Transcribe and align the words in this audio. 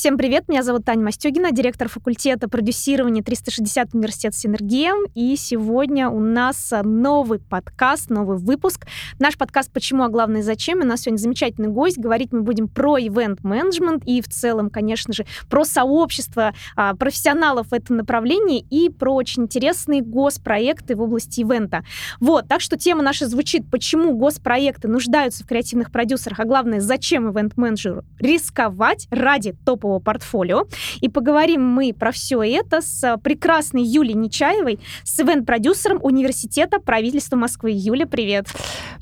Всем 0.00 0.16
привет, 0.16 0.48
меня 0.48 0.62
зовут 0.62 0.86
Таня 0.86 1.04
Мастюгина, 1.04 1.52
директор 1.52 1.86
факультета 1.86 2.48
продюсирования 2.48 3.22
360 3.22 3.92
университет 3.92 4.34
Синергия. 4.34 4.94
И 5.14 5.36
сегодня 5.36 6.08
у 6.08 6.20
нас 6.20 6.72
новый 6.82 7.38
подкаст, 7.38 8.08
новый 8.08 8.38
выпуск. 8.38 8.86
Наш 9.18 9.36
подкаст 9.36 9.70
«Почему, 9.70 10.04
а 10.04 10.08
главное, 10.08 10.42
зачем?» 10.42 10.80
У 10.80 10.84
нас 10.84 11.02
сегодня 11.02 11.18
замечательный 11.18 11.68
гость. 11.68 11.98
Говорить 11.98 12.32
мы 12.32 12.40
будем 12.40 12.66
про 12.66 12.96
ивент-менеджмент 12.96 14.02
и 14.06 14.22
в 14.22 14.28
целом, 14.30 14.70
конечно 14.70 15.12
же, 15.12 15.26
про 15.50 15.66
сообщество 15.66 16.54
а, 16.76 16.94
профессионалов 16.94 17.66
в 17.66 17.74
этом 17.74 17.98
направлении 17.98 18.64
и 18.70 18.88
про 18.88 19.14
очень 19.14 19.42
интересные 19.42 20.00
госпроекты 20.00 20.96
в 20.96 21.02
области 21.02 21.40
ивента. 21.40 21.84
Вот, 22.20 22.48
так 22.48 22.62
что 22.62 22.78
тема 22.78 23.02
наша 23.02 23.28
звучит 23.28 23.70
«Почему 23.70 24.16
госпроекты 24.16 24.88
нуждаются 24.88 25.44
в 25.44 25.46
креативных 25.46 25.92
продюсерах, 25.92 26.40
а 26.40 26.46
главное, 26.46 26.80
зачем 26.80 27.30
ивент-менеджеру 27.30 28.02
рисковать 28.18 29.06
ради 29.10 29.52
топового 29.66 29.89
своего 29.90 30.00
портфолио. 30.00 30.66
И 31.00 31.08
поговорим 31.08 31.64
мы 31.64 31.92
про 31.92 32.12
все 32.12 32.42
это 32.42 32.80
с 32.80 33.18
прекрасной 33.22 33.82
Юлей 33.82 34.14
Нечаевой, 34.14 34.78
с 35.04 35.18
ивент-продюсером 35.18 35.98
Университета 36.02 36.78
правительства 36.78 37.36
Москвы. 37.36 37.72
Юля, 37.74 38.06
привет. 38.06 38.46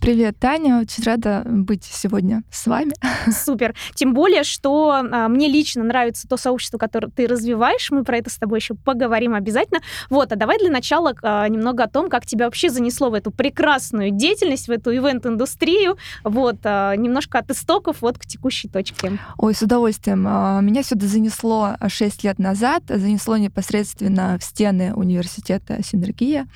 Привет, 0.01 0.38
Таня. 0.38 0.80
Очень 0.80 1.05
рада 1.05 1.42
быть 1.45 1.84
сегодня 1.84 2.42
с 2.51 2.66
вами. 2.66 2.92
Супер. 3.30 3.74
Тем 3.95 4.14
более, 4.14 4.45
что 4.45 4.92
а, 4.92 5.28
мне 5.28 5.48
лично 5.48 5.84
нравится 5.84 6.27
то 6.28 6.37
сообщество, 6.37 6.78
которое 6.78 7.09
ты 7.09 7.27
развиваешь. 7.27 7.91
Мы 7.91 8.05
про 8.05 8.19
это 8.19 8.30
с 8.30 8.36
тобой 8.36 8.61
еще 8.61 8.75
поговорим 8.75 9.34
обязательно. 9.34 9.80
Вот, 10.09 10.33
а 10.33 10.36
давай 10.36 10.59
для 10.59 10.70
начала 10.70 11.14
а, 11.23 11.48
немного 11.48 11.84
о 11.84 11.89
том, 11.89 12.09
как 12.09 12.27
тебя 12.27 12.47
вообще 12.47 12.70
занесло 12.70 13.11
в 13.11 13.14
эту 13.14 13.30
прекрасную 13.30 14.11
деятельность, 14.11 14.69
в 14.69 14.70
эту 14.70 14.95
ивент-индустрию. 14.95 15.98
Вот, 16.25 16.56
а, 16.64 16.95
немножко 16.95 17.39
от 17.39 17.50
истоков 17.50 17.97
вот 18.00 18.19
к 18.19 18.27
текущей 18.27 18.69
точке. 18.69 19.19
Ой, 19.36 19.55
с 19.55 19.62
удовольствием. 19.62 20.25
А, 20.27 20.61
меня 20.78 20.84
сюда 20.84 21.09
занесло 21.09 21.77
6 21.84 22.24
лет 22.24 22.38
назад, 22.38 22.84
занесло 22.88 23.36
непосредственно 23.36 24.38
в 24.38 24.45
стены 24.45 24.94
университета 24.94 25.83
Синергия. 25.83 26.47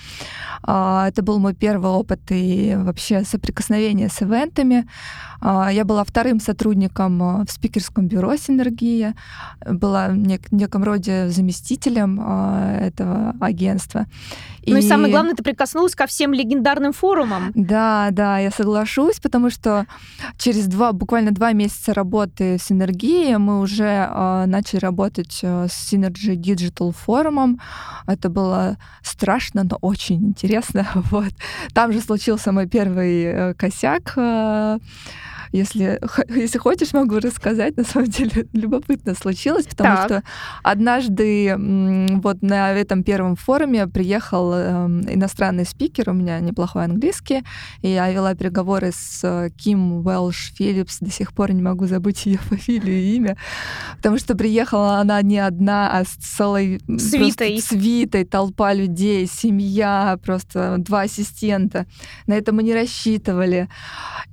А, 0.63 1.09
это 1.09 1.23
был 1.23 1.41
мой 1.41 1.55
первый 1.55 1.91
опыт 1.91 2.21
и 2.31 2.75
вообще 2.77 3.25
соприкосновение 3.25 4.09
с 4.09 4.23
ивентами. 4.23 4.87
А, 5.41 5.73
я 5.73 5.85
была 5.85 6.05
вторым 6.05 6.39
сотрудником 6.39 7.45
в 7.45 7.51
спикерском 7.51 8.07
бюро 8.07 8.37
Синергия, 8.37 9.17
была 9.67 10.09
в 10.09 10.17
неком 10.17 10.85
роде 10.85 11.29
заместителем 11.29 12.21
этого 12.21 13.35
агентства. 13.41 14.07
Ну 14.67 14.77
и... 14.77 14.79
и 14.79 14.83
самое 14.83 15.11
главное, 15.11 15.35
ты 15.35 15.43
прикоснулась 15.43 15.95
ко 15.95 16.07
всем 16.07 16.33
легендарным 16.33 16.93
форумам. 16.93 17.51
Да, 17.55 18.09
да, 18.13 18.39
я 18.39 18.51
соглашусь, 18.51 19.19
потому 19.19 19.51
что 19.51 19.87
через 20.39 20.67
два, 20.67 20.93
буквально 20.93 21.33
два 21.33 21.53
месяца 21.53 21.93
работы 21.93 22.59
в 22.59 22.63
Синергии 22.63 23.35
мы 23.37 23.61
уже 23.61 24.02
э, 24.11 24.47
начали 24.47 24.81
работать 24.81 25.41
э, 25.43 25.67
с 25.69 25.93
Synergy 25.93 26.37
Digital 26.37 26.93
форумом. 26.93 27.61
Это 28.07 28.29
было 28.29 28.77
страшно, 29.03 29.65
но 29.65 29.79
очень 29.81 30.29
интересно. 30.29 30.87
Вот. 31.11 31.33
Там 31.75 31.93
же 31.93 32.01
случился 32.01 32.53
мой 32.53 32.67
первый 32.67 33.25
э, 33.25 33.55
косяк. 33.55 34.15
Э, 34.17 34.79
если, 35.53 36.01
если 36.29 36.59
хочешь, 36.59 36.93
могу 36.93 37.19
рассказать. 37.19 37.77
На 37.77 37.85
самом 37.85 38.09
деле 38.09 38.47
любопытно 38.53 39.15
случилось, 39.15 39.67
потому 39.67 39.97
так. 39.97 40.07
что 40.07 40.23
однажды 40.63 41.55
вот 41.57 42.43
на 42.43 42.73
этом 42.73 43.05
первом 43.05 43.37
форуме 43.37 43.87
приехал 43.87 44.53
эм, 44.53 45.03
иностранный 45.03 45.65
спикер, 45.65 46.11
у 46.11 46.13
меня 46.13 46.41
неплохой 46.41 46.85
английский, 46.85 47.43
и 47.83 47.89
я 47.89 48.11
вела 48.11 48.35
переговоры 48.35 48.93
с 48.93 49.51
Ким 49.57 50.05
Уэлш 50.05 50.53
Филлипс, 50.57 50.99
до 51.01 51.11
сих 51.11 51.33
пор 51.33 51.53
не 51.53 51.63
могу 51.63 51.87
забыть 51.87 52.27
ее 52.27 52.39
фамилию 52.39 52.97
и 52.97 53.17
имя, 53.17 53.37
потому 53.97 54.19
что 54.19 54.35
приехала 54.35 54.99
она 54.99 55.21
не 55.23 55.39
одна, 55.39 55.99
а 55.99 56.05
с 56.05 56.09
целой 56.09 56.81
свитой, 56.99 57.61
свитой 57.61 58.25
толпа 58.25 58.73
людей, 58.73 59.27
семья, 59.27 60.19
просто 60.25 60.77
два 60.79 61.03
ассистента. 61.03 61.87
На 62.27 62.35
это 62.35 62.53
мы 62.53 62.63
не 62.63 62.75
рассчитывали. 62.75 63.69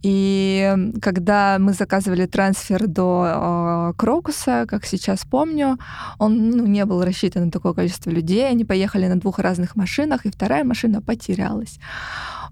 И 0.01 0.73
когда 1.09 1.57
мы 1.59 1.73
заказывали 1.73 2.27
трансфер 2.27 2.87
до 2.87 3.25
э, 3.25 3.93
Крокуса, 3.97 4.65
как 4.67 4.85
сейчас 4.85 5.25
помню, 5.25 5.79
он 6.19 6.51
ну, 6.51 6.67
не 6.67 6.85
был 6.85 7.03
рассчитан 7.03 7.45
на 7.45 7.51
такое 7.51 7.73
количество 7.73 8.11
людей. 8.11 8.47
Они 8.47 8.63
поехали 8.63 9.07
на 9.07 9.19
двух 9.19 9.39
разных 9.39 9.75
машинах, 9.75 10.25
и 10.25 10.29
вторая 10.29 10.63
машина 10.63 11.01
потерялась. 11.01 11.79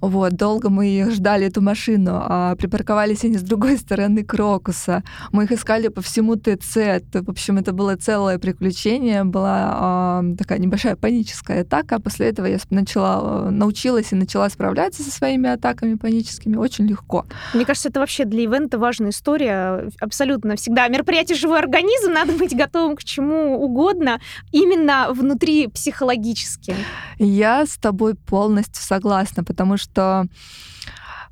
Вот, 0.01 0.33
долго 0.33 0.69
мы 0.69 1.09
ждали 1.11 1.47
эту 1.47 1.61
машину, 1.61 2.11
а 2.15 2.55
припарковались 2.55 3.23
они 3.23 3.37
с 3.37 3.41
другой 3.41 3.77
стороны 3.77 4.23
Крокуса. 4.23 5.03
Мы 5.31 5.45
их 5.45 5.51
искали 5.51 5.87
по 5.87 6.01
всему 6.01 6.35
ТЦ. 6.35 6.77
Это, 6.77 7.23
в 7.23 7.29
общем, 7.29 7.57
это 7.57 7.73
было 7.73 7.95
целое 7.95 8.37
приключение, 8.37 9.23
была 9.23 10.21
э, 10.23 10.35
такая 10.37 10.59
небольшая 10.59 10.95
паническая 10.95 11.61
атака. 11.61 11.99
После 11.99 12.27
этого 12.27 12.45
я 12.45 12.57
начала, 12.69 13.49
научилась 13.51 14.11
и 14.11 14.15
начала 14.15 14.49
справляться 14.49 15.03
со 15.03 15.11
своими 15.11 15.49
атаками 15.49 15.95
паническими 15.95 16.55
очень 16.55 16.87
легко. 16.87 17.25
Мне 17.53 17.65
кажется, 17.65 17.89
это 17.89 17.99
вообще 17.99 18.25
для 18.25 18.43
ивента 18.43 18.77
важная 18.77 19.09
история. 19.09 19.89
Абсолютно 19.99 20.55
всегда. 20.55 20.87
Мероприятие 20.87 21.37
«Живой 21.37 21.59
организм», 21.59 22.11
надо 22.11 22.33
быть 22.33 22.55
готовым 22.55 22.95
к 22.95 23.03
чему 23.03 23.61
угодно, 23.61 24.19
именно 24.51 25.07
внутри 25.11 25.67
психологически. 25.67 26.75
Я 27.19 27.65
с 27.65 27.77
тобой 27.77 28.15
полностью 28.15 28.83
согласна, 28.83 29.43
потому 29.43 29.77
что 29.77 29.86
что 29.93 30.27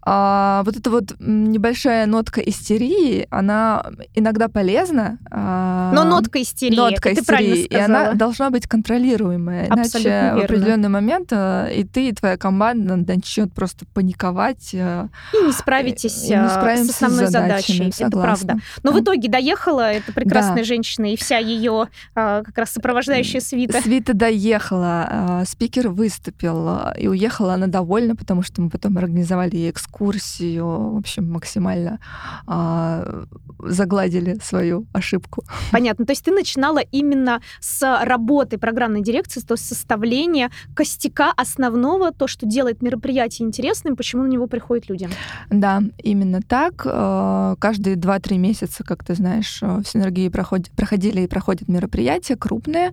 а, 0.07 0.61
вот 0.63 0.77
эта 0.77 0.91
вот 0.91 1.15
небольшая 1.19 2.05
нотка 2.05 2.39
истерии, 2.39 3.25
она 3.31 3.83
иногда 4.13 4.47
полезна. 4.47 5.17
А, 5.31 5.91
Но 5.95 6.03
нотка 6.03 6.39
истерии, 6.43 6.75
нотка 6.75 7.09
это 7.09 7.21
истерии, 7.21 7.61
и 7.61 7.75
она 7.75 8.13
должна 8.13 8.51
быть 8.51 8.67
контролируемая. 8.67 9.65
Абсолютно 9.65 9.97
иначе 9.97 10.09
верно. 10.09 10.39
в 10.39 10.43
определенный 10.43 10.89
момент 10.89 11.29
э, 11.31 11.73
и 11.75 11.83
ты, 11.85 12.09
и 12.09 12.11
твоя 12.11 12.37
команда 12.37 12.97
начнет 12.97 13.51
просто 13.51 13.87
паниковать. 13.95 14.75
Э, 14.75 15.07
и 15.33 15.47
не 15.47 15.51
справитесь 15.51 16.25
и 16.25 16.35
не 16.35 16.49
с 16.49 16.89
основной 16.89 17.25
с 17.25 17.31
задачей. 17.31 17.91
Согласна. 17.91 18.05
Это 18.05 18.21
правда. 18.21 18.59
Но 18.83 18.91
да. 18.91 18.97
в 18.99 19.01
итоге 19.01 19.27
доехала 19.27 19.91
эта 19.91 20.13
прекрасная 20.13 20.57
да. 20.57 20.63
женщина 20.65 21.11
и 21.11 21.17
вся 21.17 21.39
ее 21.39 21.87
как 22.13 22.55
раз 22.55 22.69
сопровождающая 22.69 23.39
свита. 23.39 23.81
Свита 23.81 24.13
доехала, 24.13 25.43
спикер 25.47 25.89
выступил, 25.89 26.91
и 26.95 27.07
уехала 27.07 27.55
она 27.55 27.65
довольна, 27.65 28.15
потому 28.15 28.43
что 28.43 28.61
мы 28.61 28.69
потом 28.69 28.99
организовали 28.99 29.55
ей 29.55 29.71
экскурсию 29.71 29.94
экскурсию, 29.95 30.93
в 30.93 30.97
общем, 30.97 31.31
максимально 31.31 31.99
а, 32.47 33.23
загладили 33.59 34.37
свою 34.43 34.85
ошибку. 34.93 35.43
Понятно. 35.71 36.05
То 36.05 36.11
есть 36.11 36.25
ты 36.25 36.31
начинала 36.31 36.79
именно 36.79 37.41
с 37.61 38.05
работы 38.05 38.57
программной 38.57 39.01
дирекции, 39.01 39.41
то 39.41 39.53
есть 39.53 39.67
составления 39.67 40.49
костяка 40.75 41.31
основного, 41.37 42.11
то, 42.11 42.27
что 42.27 42.45
делает 42.45 42.81
мероприятие 42.81 43.47
интересным, 43.47 43.95
почему 43.95 44.23
на 44.23 44.27
него 44.27 44.47
приходят 44.47 44.89
люди. 44.89 45.09
Да, 45.49 45.81
именно 46.03 46.41
так. 46.41 46.85
Э, 46.85 47.55
каждые 47.59 47.95
2-3 47.95 48.37
месяца, 48.37 48.83
как 48.83 49.03
ты 49.03 49.15
знаешь, 49.15 49.59
э, 49.61 49.77
в 49.77 49.87
Синергии 49.87 50.29
проходят, 50.29 50.71
проходили 50.71 51.21
и 51.21 51.27
проходят 51.27 51.69
мероприятия 51.69 52.35
крупные. 52.35 52.91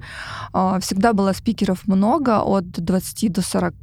Э, 0.54 0.78
всегда 0.80 1.12
было 1.12 1.32
спикеров 1.32 1.88
много, 1.88 2.42
от 2.42 2.70
20 2.70 3.32
до 3.32 3.42
40, 3.42 3.74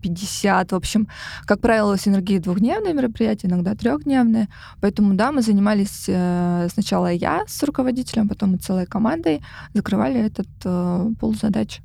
50. 0.00 0.72
В 0.72 0.74
общем, 0.74 1.08
как 1.46 1.60
правило, 1.60 1.98
Синергии 1.98 2.38
двухдневные 2.38 2.65
двухдневные 2.66 2.94
мероприятия, 2.94 3.48
иногда 3.48 3.74
трехдневные. 3.74 4.48
Поэтому, 4.80 5.14
да, 5.14 5.32
мы 5.32 5.42
занимались 5.42 6.04
э, 6.08 6.68
сначала 6.72 7.12
я 7.12 7.44
с 7.46 7.62
руководителем, 7.62 8.28
потом 8.28 8.54
и 8.54 8.58
целой 8.58 8.86
командой, 8.86 9.40
закрывали 9.74 10.20
этот 10.20 10.48
э, 10.64 11.10
пол 11.20 11.34
задач. 11.34 11.80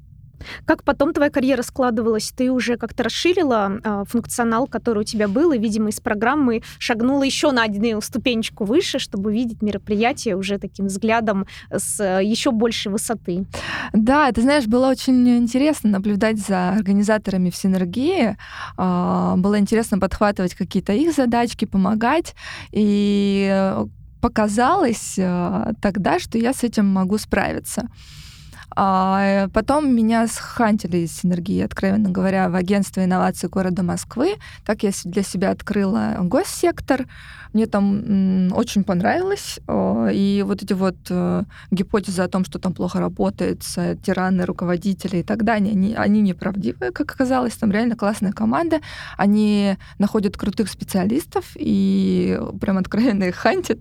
Как 0.66 0.84
потом 0.84 1.14
твоя 1.14 1.30
карьера 1.30 1.62
складывалась? 1.62 2.32
Ты 2.36 2.52
уже 2.52 2.78
как-то 2.78 3.04
расширила 3.04 3.80
э, 3.84 4.04
функционал, 4.08 4.68
который 4.68 5.00
у 5.00 5.04
тебя 5.04 5.28
был, 5.28 5.52
и, 5.52 5.58
видимо, 5.58 5.90
из 5.90 6.00
программы 6.00 6.64
шагнула 6.78 7.24
еще 7.24 7.52
на 7.52 7.64
одну 7.64 8.02
ступенечку 8.02 8.66
выше, 8.66 9.00
чтобы 9.00 9.34
видеть 9.34 9.62
мероприятие 9.62 10.36
уже 10.36 10.58
таким 10.58 10.88
взглядом 10.88 11.46
с 11.72 12.00
э, 12.00 12.24
еще 12.24 12.52
большей 12.52 12.92
высоты. 12.92 13.46
Да, 13.94 14.32
ты 14.32 14.42
знаешь, 14.42 14.66
было 14.66 14.90
очень 14.90 15.38
интересно 15.38 15.90
наблюдать 15.90 16.40
за 16.40 16.70
организаторами 16.70 17.50
в 17.50 17.56
синергии. 17.56 18.38
Э, 18.78 19.34
было 19.38 19.60
интересно 19.60 20.00
подхватывать 20.00 20.56
какие-то 20.56 20.94
их 20.94 21.14
задачки, 21.14 21.66
помогать. 21.66 22.36
И 22.72 23.50
э, 23.52 23.86
показалось 24.22 25.16
э, 25.18 25.74
тогда, 25.82 26.20
что 26.20 26.38
я 26.38 26.54
с 26.54 26.64
этим 26.64 26.86
могу 26.88 27.18
справиться. 27.18 27.90
А 28.76 29.48
потом 29.54 29.94
меня 29.94 30.28
схантили 30.28 30.98
из 30.98 31.16
синергии, 31.16 31.62
откровенно 31.62 32.10
говоря, 32.10 32.50
в 32.50 32.56
агентство 32.56 33.04
инноваций 33.04 33.50
города 33.50 33.84
Москвы. 33.84 34.36
Так 34.66 34.84
я 34.84 34.92
для 35.04 35.24
себя 35.24 35.52
открыла 35.52 36.16
госсектор. 36.22 37.06
Мне 37.54 37.66
там 37.66 38.54
очень 38.54 38.86
понравилось. 38.86 39.60
И 39.70 40.44
вот 40.48 40.64
эти 40.64 40.72
вот 40.72 40.96
э, 41.10 41.44
гипотезы 41.70 42.22
о 42.22 42.30
том, 42.30 42.46
что 42.46 42.60
там 42.60 42.74
плохо 42.74 43.02
работает, 43.02 43.60
тираны, 44.06 44.46
руководители 44.46 45.18
и 45.18 45.24
так 45.24 45.44
далее, 45.44 45.74
они, 45.74 45.94
они 45.94 46.22
неправдивые, 46.22 46.94
как 46.94 47.12
оказалось. 47.12 47.56
Там 47.56 47.72
реально 47.72 47.98
классная 47.98 48.32
команда. 48.32 48.80
Они 49.18 49.76
находят 50.00 50.38
крутых 50.38 50.70
специалистов 50.70 51.52
и 51.56 52.40
прям 52.62 52.78
откровенно 52.78 53.26
их 53.26 53.36
хантят. 53.36 53.80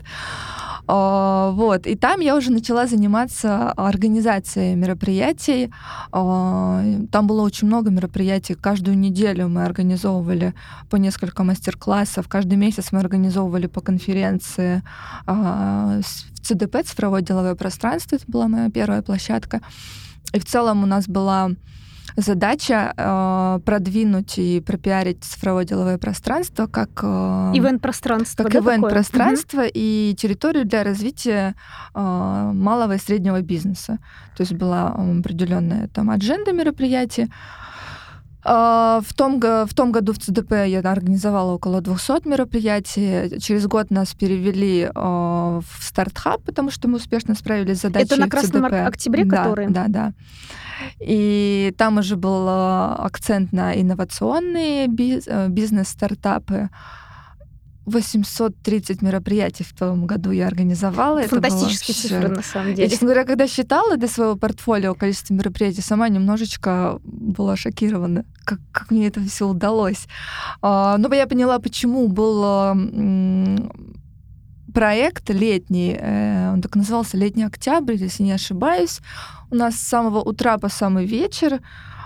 Вот. 0.88 1.86
И 1.86 1.94
там 1.94 2.18
я 2.18 2.34
уже 2.34 2.50
начала 2.50 2.88
заниматься 2.88 3.70
организацией 3.72 4.74
мероприятий. 4.80 5.70
Там 6.10 7.26
было 7.26 7.42
очень 7.42 7.68
много 7.68 7.90
мероприятий. 7.90 8.54
Каждую 8.54 8.98
неделю 8.98 9.48
мы 9.48 9.64
организовывали 9.64 10.54
по 10.88 10.96
несколько 10.96 11.44
мастер-классов. 11.44 12.28
Каждый 12.28 12.56
месяц 12.56 12.92
мы 12.92 13.00
организовывали 13.00 13.66
по 13.66 13.80
конференции 13.80 14.82
в 15.26 16.02
ЦДП, 16.42 16.76
цифровое 16.84 17.22
деловое 17.22 17.54
пространство. 17.54 18.16
Это 18.16 18.24
была 18.26 18.48
моя 18.48 18.70
первая 18.70 19.02
площадка. 19.02 19.60
И 20.32 20.38
в 20.38 20.44
целом 20.44 20.82
у 20.82 20.86
нас 20.86 21.06
была 21.06 21.50
задача 22.16 22.92
э, 22.96 23.60
продвинуть 23.64 24.38
и 24.38 24.60
пропиарить 24.60 25.24
цифровое 25.24 25.64
деловое 25.64 25.98
пространство 25.98 26.66
как 26.66 27.00
э, 27.02 27.52
ивент-пространство, 27.54 28.44
как 28.44 28.52
да, 28.52 28.58
ивент-пространство 28.58 29.60
угу. 29.62 29.70
и 29.72 30.14
территорию 30.18 30.64
для 30.64 30.84
развития 30.84 31.54
э, 31.94 32.00
малого 32.00 32.94
и 32.94 32.98
среднего 32.98 33.40
бизнеса. 33.40 33.98
То 34.36 34.42
есть 34.42 34.52
была 34.52 34.88
определенная 34.88 35.88
там 35.88 36.10
адженда 36.10 36.52
мероприятий. 36.52 37.28
Uh, 38.42 39.02
в 39.06 39.12
том, 39.12 39.38
в 39.38 39.74
том 39.74 39.92
году 39.92 40.14
в 40.14 40.18
ЦДП 40.18 40.52
я 40.66 40.80
организовала 40.80 41.52
около 41.52 41.82
200 41.82 42.26
мероприятий. 42.26 43.38
Через 43.38 43.66
год 43.66 43.90
нас 43.90 44.14
перевели 44.14 44.88
uh, 44.94 45.60
в 45.60 45.84
стартхаб, 45.84 46.42
потому 46.42 46.70
что 46.70 46.88
мы 46.88 46.96
успешно 46.96 47.34
справились 47.34 47.78
с 47.78 47.82
задачей 47.82 48.06
Это 48.06 48.20
на 48.20 48.30
Красном 48.30 48.64
ЦДП. 48.64 48.74
октябре, 48.86 49.24
да, 49.24 49.36
который? 49.36 49.68
Да, 49.68 49.84
да. 49.88 50.12
И 51.00 51.74
там 51.76 51.98
уже 51.98 52.16
был 52.16 52.48
э, 52.48 52.94
акцент 52.98 53.52
на 53.52 53.78
инновационные 53.78 54.88
бизнес-стартапы. 54.88 56.70
830 57.90 59.02
мероприятий 59.02 59.64
в 59.64 59.72
том 59.74 60.06
году 60.06 60.30
я 60.30 60.46
организовала. 60.46 61.22
Фантастические 61.22 61.94
вообще... 61.94 62.08
цифры, 62.08 62.28
на 62.28 62.42
самом 62.42 62.74
деле. 62.74 62.84
Я, 62.84 62.88
честно 62.88 63.06
говоря, 63.06 63.24
когда 63.24 63.46
считала 63.46 63.96
до 63.96 64.08
своего 64.08 64.36
портфолио 64.36 64.94
количество 64.94 65.34
мероприятий, 65.34 65.82
сама 65.82 66.08
немножечко 66.08 66.98
была 67.02 67.56
шокирована, 67.56 68.24
как, 68.44 68.60
как 68.72 68.90
мне 68.90 69.08
это 69.08 69.20
все 69.20 69.46
удалось. 69.46 70.06
А, 70.62 70.96
но 70.98 71.14
я 71.14 71.26
поняла, 71.26 71.58
почему 71.58 72.08
был 72.08 72.40
проект 74.72 75.30
летний, 75.30 75.96
э, 75.98 76.52
он 76.52 76.62
так 76.62 76.76
назывался 76.76 77.16
«Летний 77.16 77.44
октябрь», 77.44 77.94
если 77.94 78.22
не 78.22 78.32
ошибаюсь. 78.32 79.00
У 79.50 79.56
нас 79.56 79.74
с 79.74 79.88
самого 79.88 80.20
утра 80.20 80.58
по 80.58 80.68
самый 80.68 81.06
вечер 81.06 81.60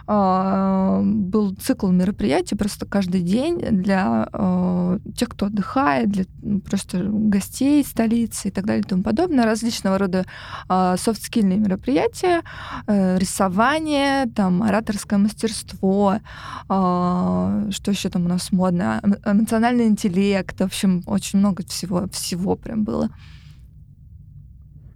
был 0.07 1.55
цикл 1.55 1.89
мероприятий 1.89 2.57
просто 2.57 2.87
каждый 2.87 3.23
день 3.23 3.59
для 3.59 4.29
э, 4.33 4.99
тех, 5.17 5.29
кто 5.31 5.47
отдыхает, 5.47 6.11
для 6.11 6.25
ну, 6.43 6.61
просто 6.61 7.03
гостей 7.05 7.83
столицы 7.85 8.49
и 8.49 8.51
так 8.51 8.67
далее 8.67 8.83
и 8.83 8.89
тому 8.89 9.03
подобное, 9.03 9.45
различного 9.45 9.99
рода 9.99 10.27
э, 10.69 10.97
софт-скильные 10.99 11.59
мероприятия, 11.59 12.43
э, 12.87 13.19
рисование, 13.19 14.27
там 14.27 14.63
ораторское 14.63 15.19
мастерство, 15.19 16.17
э, 16.17 16.21
что 16.69 17.91
еще 17.91 18.11
там 18.11 18.27
у 18.27 18.29
нас 18.29 18.53
модно, 18.53 19.01
эмоциональный 19.25 19.87
интеллект, 19.87 20.59
в 20.61 20.65
общем, 20.65 21.03
очень 21.07 21.39
много 21.39 21.65
всего, 21.65 22.09
всего 22.09 22.57
прям 22.57 22.85
было. 22.85 23.11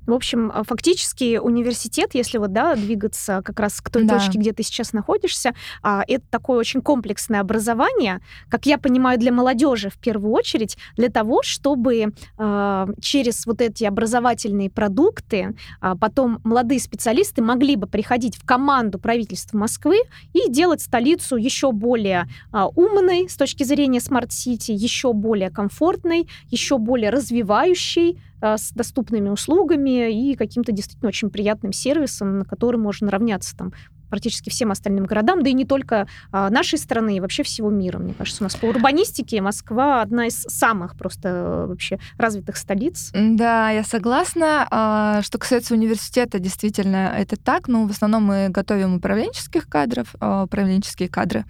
В 0.08 0.14
общем, 0.14 0.50
а, 0.54 0.64
фактически 0.64 1.36
университет, 1.36 2.14
если 2.14 2.38
вот, 2.38 2.50
да, 2.50 2.74
двигаться 2.74 3.42
как 3.44 3.60
раз 3.60 3.78
к 3.82 3.90
той 3.90 4.04
да. 4.04 4.18
точке, 4.18 4.38
где 4.38 4.52
ты 4.54 4.62
сейчас 4.62 4.94
находишься, 4.94 5.54
а, 5.82 6.02
это 6.08 6.24
такое 6.30 6.58
очень 6.58 6.80
комплексное 6.80 7.40
образование, 7.40 8.22
как 8.48 8.64
я 8.64 8.78
понимаю, 8.78 9.18
для 9.18 9.32
молодежи 9.32 9.90
в 9.90 9.98
первую 9.98 10.32
очередь, 10.32 10.78
для 10.96 11.10
того, 11.10 11.42
чтобы 11.42 12.14
а, 12.38 12.88
через 13.02 13.44
вот 13.44 13.60
эти 13.60 13.84
образовательные 13.84 14.70
продукты 14.70 15.54
потом 16.00 16.40
молодые 16.42 16.80
специалисты 16.80 17.42
могли 17.42 17.76
бы 17.76 17.86
приходить 17.86 18.36
в 18.36 18.46
команду 18.46 18.98
правительства 18.98 19.58
Москвы 19.58 19.98
и 20.32 20.50
делать 20.50 20.80
столицу 20.80 21.36
еще 21.36 21.72
более 21.72 22.28
умной 22.50 23.28
с 23.28 23.36
точки 23.36 23.64
зрения 23.64 24.00
smart 24.00 24.36
city, 24.36 24.72
еще 24.72 25.12
более 25.12 25.50
комфортной, 25.50 26.28
еще 26.50 26.78
более 26.78 27.10
развивающей, 27.10 28.18
с 28.40 28.70
доступными 28.72 29.28
услугами 29.28 30.10
и 30.10 30.34
каким-то 30.36 30.72
действительно 30.72 31.08
очень 31.08 31.30
приятным 31.30 31.72
сервисом, 31.72 32.38
на 32.38 32.44
который 32.44 32.76
можно 32.76 33.10
равняться 33.10 33.56
там 33.56 33.72
практически 34.08 34.50
всем 34.50 34.70
остальным 34.70 35.04
городам, 35.04 35.42
да 35.42 35.50
и 35.50 35.52
не 35.52 35.64
только 35.64 36.08
а, 36.32 36.50
нашей 36.50 36.78
страны, 36.78 37.16
и 37.16 37.20
вообще 37.20 37.42
всего 37.42 37.70
мира. 37.70 37.98
Мне 37.98 38.14
кажется, 38.14 38.42
у 38.42 38.46
нас 38.46 38.56
по 38.56 38.66
урбанистике 38.66 39.40
Москва 39.40 40.02
одна 40.02 40.26
из 40.26 40.42
самых 40.42 40.96
просто 40.96 41.66
вообще 41.68 41.98
развитых 42.16 42.56
столиц. 42.56 43.10
Да, 43.12 43.70
я 43.70 43.84
согласна. 43.84 44.66
А, 44.70 45.22
что 45.22 45.38
касается 45.38 45.74
университета, 45.74 46.38
действительно, 46.38 47.14
это 47.16 47.36
так. 47.36 47.68
Но 47.68 47.86
в 47.86 47.90
основном 47.90 48.24
мы 48.24 48.48
готовим 48.48 48.96
управленческих 48.96 49.68
кадров, 49.68 50.14
а, 50.20 50.44
управленческие 50.44 51.08
кадры. 51.08 51.44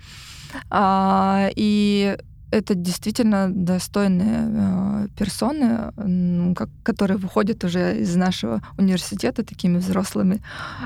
И 0.75 2.17
это 2.51 2.75
действительно 2.75 3.49
достойные 3.51 4.49
э, 4.49 5.09
персоны, 5.17 6.55
как, 6.55 6.71
которые 6.83 7.19
выходят 7.19 7.65
уже 7.65 7.99
из 8.01 8.15
нашего 8.17 8.63
университета 8.79 9.45
такими 9.45 9.79
взрослыми 9.79 10.41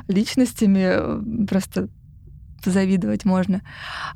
личностями, 0.08 1.46
просто 1.46 1.88
позавидовать 2.62 3.24
можно. 3.24 3.62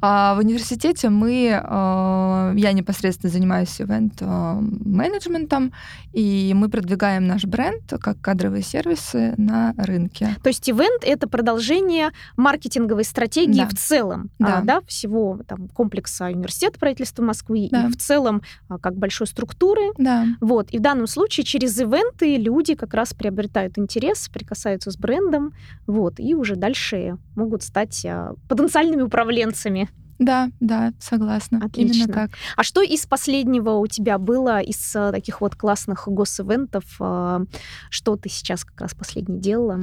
А 0.01 0.35
в 0.35 0.39
университете 0.39 1.09
мы, 1.09 1.61
а, 1.63 2.53
я 2.55 2.73
непосредственно 2.73 3.33
занимаюсь 3.33 3.81
ивент-менеджментом, 3.81 5.73
и 6.13 6.53
мы 6.55 6.69
продвигаем 6.69 7.27
наш 7.27 7.45
бренд 7.45 7.93
как 8.01 8.21
кадровые 8.21 8.63
сервисы 8.63 9.35
на 9.37 9.75
рынке. 9.77 10.37
То 10.43 10.49
есть 10.49 10.69
ивент— 10.69 11.03
это 11.07 11.29
продолжение 11.29 12.11
маркетинговой 12.37 13.05
стратегии 13.05 13.61
да. 13.61 13.69
в 13.69 13.75
целом, 13.75 14.31
да. 14.39 14.59
А, 14.59 14.63
да, 14.63 14.81
всего 14.87 15.41
там, 15.47 15.69
комплекса 15.69 16.27
университета 16.27 16.79
правительства 16.79 17.23
Москвы 17.23 17.69
да. 17.71 17.87
и 17.87 17.91
в 17.91 17.97
целом 17.97 18.43
а, 18.69 18.79
как 18.79 18.97
большой 18.97 19.27
структуры. 19.27 19.93
Да. 19.99 20.27
Вот. 20.41 20.71
И 20.71 20.79
в 20.79 20.83
данном 20.83 21.07
случае 21.07 21.45
через 21.45 21.79
ивенты 21.79 22.37
люди 22.37 22.75
как 22.75 22.95
раз 22.95 23.15
приобретают 23.15 23.79
интерес, 23.79 24.29
прикасаются 24.29 24.91
с 24.91 24.97
брендом, 24.97 25.53
вот, 25.87 26.19
и 26.19 26.35
уже 26.35 26.57
дальше 26.57 27.19
могут 27.35 27.63
стать 27.63 28.07
потенциальными 28.49 29.03
управленцами. 29.03 29.89
Да, 30.19 30.51
да, 30.61 30.93
согласна. 30.99 31.61
Отлично. 31.63 32.05
Именно 32.05 32.13
так. 32.13 32.31
А 32.57 32.63
что 32.63 32.81
из 32.81 33.05
последнего 33.07 33.73
у 33.73 33.87
тебя 33.87 34.19
было 34.19 34.61
из 34.61 34.97
э, 34.97 35.11
таких 35.13 35.43
вот 35.43 35.57
классных 35.57 36.09
госивентов? 36.09 36.85
Э, 37.01 37.45
что 37.91 38.17
ты 38.17 38.31
сейчас 38.31 38.65
как 38.65 38.81
раз 38.81 38.95
последний 38.95 39.39
делала? 39.39 39.81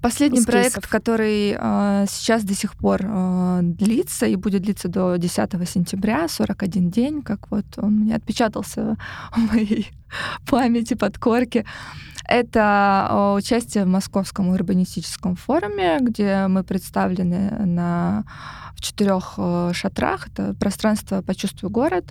Последний 0.00 0.42
проект, 0.42 0.86
который 0.86 1.56
э, 1.58 2.06
сейчас 2.08 2.42
до 2.44 2.54
сих 2.54 2.74
пор 2.74 3.00
э, 3.04 3.60
длится 3.62 4.26
и 4.26 4.36
будет 4.36 4.62
длиться 4.62 4.88
до 4.88 5.16
10 5.16 5.68
сентября, 5.68 6.26
41 6.26 6.90
день, 6.90 7.22
как 7.22 7.50
вот 7.50 7.66
он 7.76 8.00
мне 8.00 8.14
отпечатался 8.14 8.96
в 9.32 9.52
моей 9.52 9.90
памяти, 10.50 10.94
подкорке. 10.94 11.66
Это 12.26 13.08
э, 13.10 13.34
участие 13.36 13.84
в 13.84 13.88
Московском 13.88 14.48
урбанистическом 14.48 15.36
форуме, 15.36 15.98
где 16.00 16.46
мы 16.46 16.64
представлены 16.64 17.50
на, 17.66 18.24
в 18.76 18.80
четырех 18.80 19.34
э, 19.36 19.72
шатрах. 19.74 20.28
Это 20.28 20.54
пространство 20.54 21.20
«Почувствуй 21.20 21.70
город», 21.70 22.06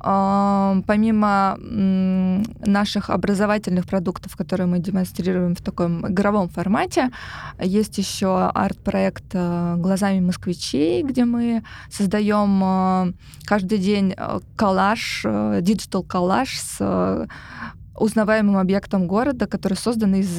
Помимо 0.00 1.56
наших 1.60 3.10
образовательных 3.10 3.86
продуктов, 3.86 4.36
которые 4.36 4.66
мы 4.66 4.78
демонстрируем 4.78 5.54
в 5.54 5.60
таком 5.60 6.06
игровом 6.06 6.48
формате, 6.48 7.10
есть 7.60 7.98
еще 7.98 8.50
арт-проект 8.54 9.24
э, 9.34 9.74
«Глазами 9.76 10.20
москвичей», 10.20 11.02
где 11.02 11.24
мы 11.24 11.62
создаем 11.90 12.62
э, 12.64 13.12
каждый 13.44 13.78
день 13.78 14.14
э, 14.16 14.40
коллаж, 14.56 15.24
digital 15.60 16.02
коллаж 16.02 16.58
с 16.58 17.28
узнаваемым 17.96 18.56
объектом 18.56 19.06
города, 19.06 19.46
который 19.46 19.74
создан 19.74 20.14
из 20.14 20.30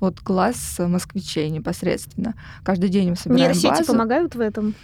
вот 0.00 0.20
глаз 0.20 0.76
москвичей 0.78 1.50
непосредственно. 1.50 2.34
Каждый 2.64 2.88
день 2.88 3.10
мы 3.10 3.16
собираем 3.16 3.42
Нейросети 3.52 3.68
базу. 3.68 3.92
помогают 3.92 4.34
в 4.34 4.40
этом? 4.40 4.74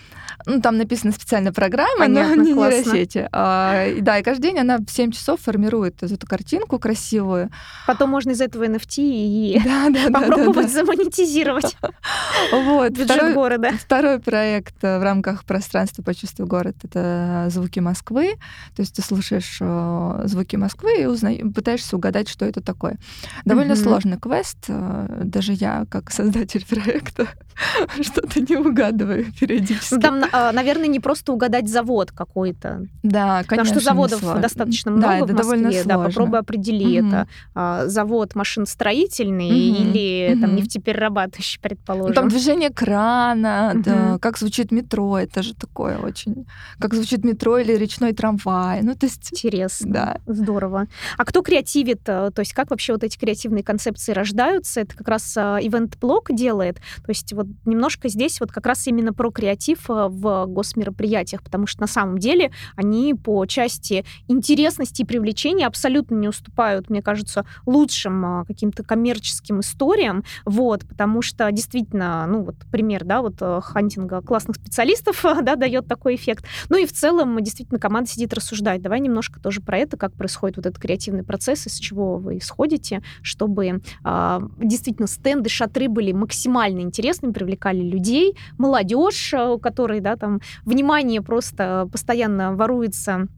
Ну, 0.45 0.61
там 0.61 0.77
написана 0.77 1.13
специальная 1.13 1.53
программа, 1.53 1.99
Понятно, 2.01 2.37
но 2.37 2.43
не 2.47 2.53
классно. 2.53 2.77
нейросети. 2.93 3.29
А, 3.33 3.87
да, 4.01 4.19
и 4.19 4.23
каждый 4.23 4.43
день 4.43 4.59
она 4.59 4.77
в 4.79 4.87
7 4.89 5.11
часов 5.13 5.41
формирует 5.41 6.03
эту 6.03 6.27
картинку 6.27 6.79
красивую. 6.79 7.51
Потом 7.87 8.11
можно 8.11 8.33
из 8.33 8.41
этого 8.43 8.65
NFT 8.65 8.97
и 8.99 9.61
Да, 9.65 9.89
да, 9.91 9.91
да, 9.91 10.11
да, 10.11 10.21
попробовать 10.21 10.67
да. 10.67 10.73
замонетизировать 10.73 11.77
Вот. 12.53 12.91
бюджет 12.93 13.11
Второй, 13.13 13.33
города. 13.35 13.71
второй 13.81 14.19
проект 14.21 14.75
э, 14.83 14.99
в 14.99 15.03
рамках 15.03 15.45
пространства 15.45 16.03
«Почувствуй 16.03 16.47
город»— 16.47 16.77
это 16.83 17.47
«Звуки 17.51 17.81
Москвы». 17.81 18.35
То 18.77 18.83
есть 18.83 18.95
ты 18.95 19.03
слушаешь 19.03 19.57
э, 19.61 20.23
звуки 20.27 20.57
Москвы 20.57 21.01
и 21.01 21.07
узна- 21.07 21.33
пытаешься 21.57 21.97
угадать, 21.97 22.29
что 22.29 22.45
это 22.45 22.61
такое. 22.61 22.99
Довольно 23.45 23.75
Мгм. 23.75 23.83
сложный 23.83 24.19
квест. 24.19 24.59
э, 24.69 25.23
Даже 25.25 25.53
я, 25.53 25.87
как 25.91 26.11
создатель 26.13 26.65
проекта, 26.71 27.27
что-то 28.03 28.41
не 28.41 28.57
угадываю 28.57 29.27
периодически. 29.39 29.95
Ну, 29.95 30.01
Там, 30.01 30.25
а, 30.33 30.53
наверное, 30.53 30.87
не 30.87 31.01
просто 31.01 31.33
угадать 31.33 31.69
завод 31.69 32.11
какой-то. 32.13 32.87
Да, 33.03 33.39
Потому 33.43 33.47
конечно, 33.49 33.75
что 33.81 33.81
заводов 33.85 34.21
сложно. 34.21 34.41
достаточно 34.43 34.91
Да, 34.93 34.97
много 34.97 35.15
это 35.17 35.25
в 35.25 35.37
Москве. 35.37 35.43
довольно 35.43 35.71
Да, 35.71 35.83
сложно. 35.95 36.05
попробуй 36.09 36.39
определи, 36.41 37.01
Мгм. 37.01 37.09
это 37.09 37.29
а, 37.55 37.87
завод 37.87 38.35
машиностроительный 38.35 39.51
Мгм, 39.71 39.93
или 39.93 40.37
там 40.41 40.51
мгм. 40.51 40.57
нефтеперерабатывающий, 40.57 41.61
предположим. 41.61 42.09
Ну, 42.09 42.15
там 42.15 42.29
движение 42.29 42.71
крана, 42.71 43.73
да, 43.75 43.95
Мгм. 44.11 44.19
как 44.19 44.39
звучит 44.39 44.71
метро, 44.73 45.19
это 45.19 45.43
же 45.43 45.55
такое 45.55 45.99
очень... 45.99 46.47
Как 46.79 46.95
звучит 46.95 47.25
метро 47.25 47.59
или 47.59 47.73
речной 47.73 48.13
трамвай. 48.13 48.83
Ну, 48.83 48.95
то 48.95 49.07
есть... 49.07 49.31
Интересно. 49.33 49.93
Да. 49.93 50.17
Здорово. 50.27 50.87
А 51.17 51.25
кто 51.25 51.43
креативит? 51.43 52.01
э, 52.07 52.31
То 52.35 52.41
есть 52.41 52.53
как 52.53 52.71
вообще 52.71 52.93
вот 52.93 53.05
эти 53.05 53.17
креативные 53.19 53.63
концепции 53.65 54.13
рождаются? 54.13 54.81
Это 54.81 54.97
как 54.97 55.09
раз 55.09 55.35
а, 55.37 55.59
ивент-блок 55.61 56.29
делает. 56.35 56.77
То 56.77 57.09
есть 57.11 57.33
вот 57.33 57.46
немножко 57.65 58.09
здесь 58.09 58.41
вот 58.41 58.53
как 58.53 58.67
раз 58.67 58.87
именно 58.87 59.13
про 59.13 59.31
креатив 59.31 59.89
а, 59.89 60.09
в 60.09 60.47
госмероприятиях, 60.47 61.43
потому 61.43 61.67
что 61.67 61.81
на 61.83 61.87
самом 61.87 62.19
деле 62.19 62.51
они 62.75 63.15
по 63.15 63.45
части 63.47 64.05
интересности 64.29 65.03
и 65.03 65.05
привлечения 65.05 65.67
абсолютно 65.67 66.15
не 66.15 66.29
уступают, 66.29 66.91
мне 66.91 67.03
кажется, 67.03 67.47
лучшим 67.67 68.25
а, 68.25 68.45
каким-то 68.45 68.83
коммерческим 68.83 69.61
историям. 69.61 70.25
Вот, 70.45 70.87
потому 70.87 71.23
что 71.23 71.51
действительно, 71.51 72.27
ну 72.27 72.43
вот 72.43 72.57
пример, 72.71 73.05
да, 73.05 73.23
вот 73.23 73.37
э, 73.41 73.61
хантинга 73.63 74.21
классных 74.21 74.57
специалистов, 74.57 75.25
да, 75.43 75.57
дает 75.57 75.87
такой 75.87 76.17
эффект. 76.17 76.45
Ну 76.69 76.79
и 76.79 76.87
в 76.87 76.93
целом 76.93 77.43
действительно 77.43 77.79
команда 77.79 78.11
сидит 78.11 78.33
рассуждает. 78.35 78.83
Давай 78.83 79.01
немножко 79.01 79.41
тоже 79.41 79.61
про 79.61 79.79
это, 79.79 79.97
как 79.97 80.13
происходит 80.13 80.57
вот 80.57 80.67
этот 80.67 80.81
креативный 80.81 81.23
процесс, 81.23 81.67
из 81.67 81.79
чего 81.79 82.19
вы 82.19 82.39
исходите, 82.39 83.03
чтобы 83.23 83.83
а, 84.05 84.43
действительно 84.59 85.09
стенды, 85.09 85.49
шатры 85.49 85.89
были 85.89 86.13
максимально 86.13 86.81
интересными, 86.81 87.33
привлекали 87.37 87.83
людей, 87.83 88.35
молодежь, 88.57 89.35
а, 89.35 89.53
у 89.53 89.59
которой, 89.59 90.01
да, 90.01 90.17
там 90.17 90.41
внимание 90.65 91.21
просто 91.21 91.87
постоянно 91.93 92.57
воруется 92.57 93.29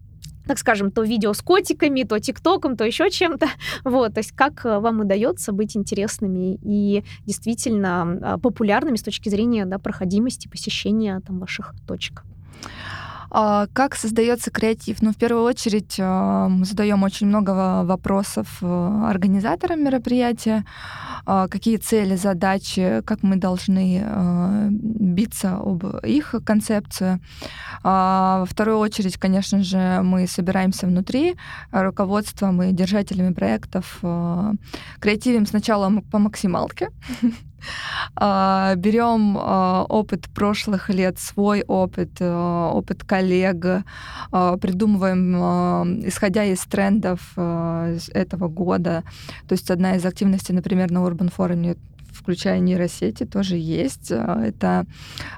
так 0.46 0.58
скажем, 0.58 0.90
то 0.90 1.02
видео 1.02 1.34
с 1.34 1.42
котиками, 1.42 2.04
то 2.04 2.18
тиктоком, 2.18 2.74
то 2.76 2.84
еще 2.84 3.10
чем-то. 3.10 3.46
Вот, 3.84 4.14
то 4.14 4.20
есть 4.20 4.32
как 4.32 4.64
э, 4.64 4.78
вам 4.78 5.00
удается 5.00 5.52
быть 5.52 5.76
интересными 5.76 6.58
и 6.62 7.04
действительно 7.26 8.18
а, 8.22 8.38
популярными 8.38 8.96
с 8.96 9.02
точки 9.02 9.28
зрения 9.28 9.66
да, 9.66 9.78
проходимости, 9.78 10.48
посещения 10.48 11.20
там, 11.26 11.38
ваших 11.38 11.74
точек. 11.86 12.24
А, 13.30 13.66
Как 13.72 13.94
создается 13.94 14.50
креатив? 14.50 15.02
Ну, 15.02 15.12
в 15.12 15.16
первую 15.16 15.44
очередь, 15.44 15.96
а, 16.00 16.50
задаем 16.62 17.02
очень 17.02 17.26
много 17.26 17.50
во- 17.50 17.84
вопросов 17.84 18.58
э, 18.62 19.02
организаторам 19.10 19.84
мероприятия. 19.84 20.64
А, 21.26 21.46
Какие 21.48 21.76
цели, 21.76 22.16
задачи, 22.16 23.02
как 23.04 23.22
мы 23.22 23.36
должны 23.36 24.02
биться 24.70 25.56
об 25.56 25.84
их 26.04 26.34
концепцию. 26.44 27.20
Во 27.82 28.44
вторую 28.48 28.78
очередь, 28.78 29.16
конечно 29.18 29.62
же, 29.62 30.00
мы 30.02 30.26
собираемся 30.26 30.86
внутри 30.86 31.36
руководством 31.72 32.62
и 32.62 32.72
держателями 32.72 33.32
проектов. 33.34 33.98
Креативим 35.00 35.46
сначала 35.46 35.90
по 36.10 36.18
максималке. 36.18 36.88
А, 38.16 38.74
Берем 38.76 39.36
а, 39.38 39.84
опыт 39.88 40.28
прошлых 40.34 40.88
лет, 40.90 41.18
свой 41.18 41.62
опыт, 41.66 42.10
а, 42.20 42.70
опыт 42.72 43.04
коллег, 43.04 43.84
а, 44.32 44.56
придумываем, 44.56 46.06
исходя 46.06 46.44
из 46.44 46.60
трендов 46.60 47.20
с 47.36 48.08
этого 48.12 48.48
года. 48.48 49.02
То 49.48 49.52
есть 49.52 49.70
одна 49.70 49.96
из 49.96 50.04
активностей, 50.04 50.54
например, 50.54 50.90
на 50.90 50.98
Urban 50.98 51.30
форуме 51.32 51.76
включая 52.12 52.58
нейросети, 52.58 53.24
тоже 53.24 53.56
есть. 53.56 54.10
Это 54.10 54.86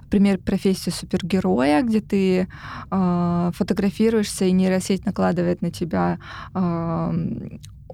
пример 0.09 0.39
профессии 0.39 0.91
супергероя, 0.91 1.83
где 1.83 2.00
ты 2.00 2.49
фотографируешься, 2.89 4.47
и 4.47 4.53
нейросеть 4.53 5.05
накладывает 5.05 5.62
на 5.62 5.71
тебя 5.71 6.19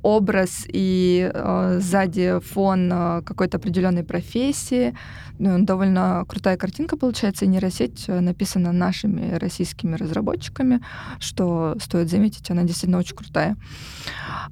образ 0.07 0.67
и 0.69 1.29
э, 1.35 1.79
сзади 1.81 2.39
фон 2.39 2.91
э, 2.93 3.23
какой-то 3.23 3.57
определенной 3.57 4.05
профессии. 4.05 4.95
Ну, 5.41 5.59
довольно 5.65 6.25
крутая 6.29 6.57
картинка 6.57 6.97
получается. 6.97 7.45
И 7.45 7.49
нейросеть 7.49 8.05
э, 8.07 8.21
написана 8.21 8.71
нашими 8.73 9.35
российскими 9.35 9.97
разработчиками, 9.97 10.81
что 11.19 11.75
стоит 11.81 12.09
заметить, 12.09 12.49
она 12.51 12.63
действительно 12.63 12.99
очень 12.99 13.17
крутая. 13.17 13.57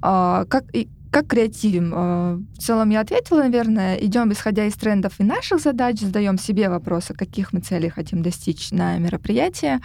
А, 0.01 0.43
как, 0.49 0.63
и, 0.75 0.89
как 1.09 1.27
креативим? 1.27 1.93
Э, 1.95 2.35
В 2.57 2.57
целом 2.57 2.89
я 2.89 2.99
ответила, 2.99 3.39
наверное. 3.39 3.95
Идем 3.95 4.33
исходя 4.33 4.65
из 4.65 4.73
трендов 4.73 5.13
и 5.19 5.23
наших 5.23 5.61
задач, 5.61 6.01
задаем 6.01 6.37
себе 6.37 6.67
вопросы, 6.67 7.13
каких 7.13 7.53
мы 7.53 7.61
целей 7.61 7.87
хотим 7.87 8.21
достичь 8.21 8.71
на 8.71 8.97
мероприятии. 8.97 9.79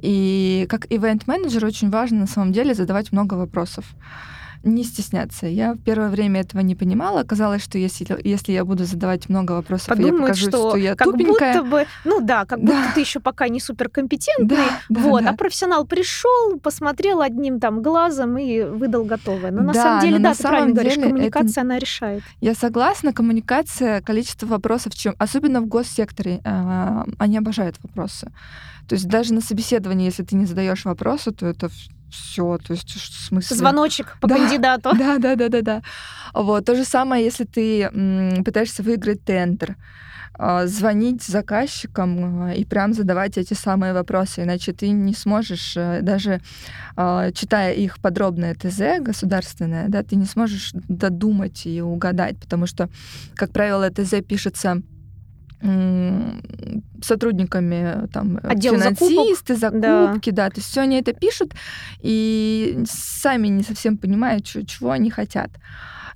И 0.00 0.66
как 0.70 0.86
ивент-менеджер 0.90 1.66
очень 1.66 1.90
важно 1.90 2.20
на 2.20 2.26
самом 2.26 2.52
деле 2.52 2.72
задавать 2.72 3.12
много 3.12 3.34
вопросов 3.34 3.84
не 4.64 4.84
стесняться. 4.84 5.46
Я 5.46 5.74
в 5.74 5.78
первое 5.78 6.08
время 6.08 6.40
этого 6.40 6.60
не 6.60 6.74
понимала. 6.74 7.24
Казалось, 7.24 7.62
что 7.62 7.78
если, 7.78 8.06
если 8.22 8.52
я 8.52 8.64
буду 8.64 8.84
задавать 8.84 9.28
много 9.28 9.52
вопросов, 9.52 9.88
и 9.88 9.90
я 9.90 9.96
Подумают, 9.96 10.22
покажу, 10.22 10.48
что, 10.48 10.68
что, 10.70 10.76
я 10.76 10.94
как 10.94 11.10
тупенькая. 11.10 11.54
будто 11.62 11.64
бы, 11.70 11.86
ну 12.04 12.20
да, 12.20 12.44
как 12.44 12.60
будто 12.60 12.72
Да. 12.72 12.92
ты 12.94 13.00
еще 13.00 13.20
пока 13.20 13.48
не 13.48 13.60
суперкомпетентный, 13.60 14.46
Да, 14.56 14.64
да, 14.88 15.00
вот, 15.00 15.24
да. 15.24 15.30
а 15.30 15.32
профессионал 15.34 15.86
пришел, 15.86 16.58
посмотрел 16.60 17.20
одним 17.20 17.60
там 17.60 17.82
глазом 17.82 18.38
и 18.38 18.62
выдал 18.62 19.04
готовое. 19.04 19.50
Но 19.50 19.62
на 19.62 19.72
Да, 19.72 19.82
самом 19.82 20.00
деле, 20.02 20.18
да, 20.18 20.28
на 20.30 20.34
ты 20.34 20.42
правильно 20.42 20.60
самом 20.60 20.74
говоришь, 20.74 20.94
деле 20.94 21.06
это- 21.06 21.14
коммуникация 21.14 21.62
она 21.62 21.78
решает. 21.78 22.22
Я 22.40 22.54
согласна, 22.54 23.12
коммуникация, 23.12 24.00
количество 24.00 24.46
вопросов, 24.46 24.94
чем, 24.94 25.14
особенно 25.18 25.60
в 25.60 25.66
госсекторе, 25.66 26.40
э, 26.44 27.04
они 27.18 27.38
обожают 27.38 27.76
вопросы. 27.82 28.30
То 28.88 28.94
есть 28.96 29.08
даже 29.08 29.32
на 29.32 29.40
собеседовании, 29.40 30.06
если 30.06 30.22
ты 30.24 30.34
не 30.36 30.44
задаешь 30.46 30.84
вопросы, 30.84 31.30
то 31.30 31.46
это 31.46 31.68
все, 32.12 32.58
то 32.58 32.72
есть 32.72 32.90
в 32.90 33.26
смысле... 33.26 33.56
Звоночек 33.56 34.16
по 34.20 34.28
Да. 34.28 34.36
кандидату. 34.36 34.90
Да, 34.98 35.18
да, 35.18 35.34
да, 35.36 35.48
да, 35.48 35.60
да. 35.62 35.82
Вот 36.34 36.64
то 36.64 36.74
же 36.74 36.84
самое, 36.84 37.24
если 37.24 37.44
ты 37.44 37.82
м, 37.82 38.44
пытаешься 38.44 38.82
выиграть 38.82 39.24
тендер, 39.24 39.76
а, 40.34 40.66
звонить 40.66 41.22
заказчикам 41.22 42.44
а, 42.44 42.52
и 42.54 42.64
прям 42.64 42.94
задавать 42.94 43.36
эти 43.38 43.54
самые 43.54 43.92
вопросы, 43.92 44.42
иначе 44.42 44.72
ты 44.72 44.88
не 44.88 45.14
сможешь 45.14 45.76
э, 45.76 46.00
даже 46.02 46.40
а, 46.96 47.30
читая 47.32 47.72
их 47.74 47.98
подробное 47.98 48.54
ТЗ 48.54 49.00
государственное, 49.00 49.88
да, 49.88 50.02
ты 50.02 50.16
не 50.16 50.24
сможешь 50.24 50.70
додумать 50.88 51.66
и 51.66 51.82
угадать, 51.82 52.38
потому 52.38 52.66
что, 52.66 52.88
как 53.34 53.52
правило, 53.52 53.90
ТЗ 53.90 54.14
пишется 54.26 54.80
сотрудниками 57.02 58.06
там 58.12 58.38
Отдел 58.42 58.74
финансисты, 58.74 59.56
Да. 59.72 60.06
закупки, 60.06 60.30
да. 60.30 60.48
то 60.50 60.58
есть 60.58 60.68
все 60.68 60.80
они 60.82 60.96
это 61.00 61.12
пишут 61.12 61.52
и 62.00 62.78
сами 62.86 63.48
не 63.48 63.62
совсем 63.62 63.96
понимают, 63.96 64.44
чё- 64.44 64.62
чего 64.62 64.90
они 64.90 65.10
хотят. 65.10 65.50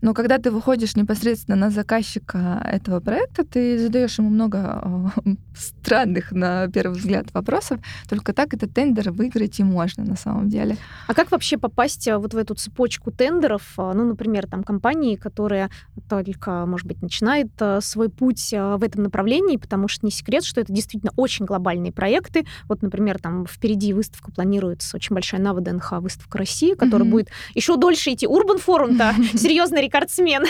Но 0.02 0.14
когда 0.14 0.38
ты 0.38 0.50
выходишь 0.50 0.96
непосредственно 0.96 1.56
на 1.56 1.70
заказчика 1.70 2.60
этого 2.70 3.00
проекта, 3.00 3.44
ты 3.44 3.78
задаешь 3.78 4.18
ему 4.18 4.30
много 4.30 5.12
э, 5.24 5.30
странных, 5.56 6.32
на 6.32 6.68
первый 6.68 6.98
взгляд, 6.98 7.26
вопросов. 7.32 7.80
Только 8.08 8.32
так 8.32 8.54
этот 8.54 8.72
тендер 8.74 9.10
выиграть 9.10 9.58
и 9.60 9.64
можно 9.64 10.04
на 10.04 10.16
самом 10.16 10.48
деле. 10.48 10.76
А 11.06 11.14
как 11.14 11.30
вообще 11.30 11.56
попасть 11.58 12.06
а, 12.08 12.18
вот 12.18 12.34
в 12.34 12.36
эту 12.36 12.54
цепочку 12.54 13.10
тендеров? 13.10 13.62
А, 13.78 13.94
Ну, 13.94 14.04
например, 14.04 14.46
там 14.46 14.62
компании, 14.64 15.16
которые 15.16 15.70
только, 16.08 16.66
может 16.66 16.86
быть, 16.86 17.02
начинают 17.02 17.50
а, 17.60 17.80
свой 17.80 18.08
путь 18.08 18.50
в 18.52 18.82
этом 18.82 19.02
направлении, 19.04 19.56
потому 19.56 19.88
что 19.88 20.04
не 20.06 20.12
секрет, 20.12 20.44
что 20.44 20.60
это 20.60 20.72
действительно 20.72 21.12
очень 21.16 21.44
глобальные 21.46 21.92
проекты. 21.92 22.44
Вот, 22.68 22.82
например, 22.82 23.18
там 23.18 23.46
впереди 23.46 23.92
выставка 23.92 24.30
планируется, 24.32 24.96
очень 24.96 25.14
большая 25.14 25.40
на 25.40 25.54
ВДНХ 25.54 25.92
выставка 26.00 26.38
России, 26.38 26.74
которая 26.74 27.04
Мгм. 27.04 27.10
будет 27.10 27.28
еще 27.54 27.76
дольше 27.76 28.12
идти. 28.12 28.26
Урбан 28.26 28.58
форум-то 28.58 29.14
серьезный 29.34 29.80
рекордсмен. 29.86 30.44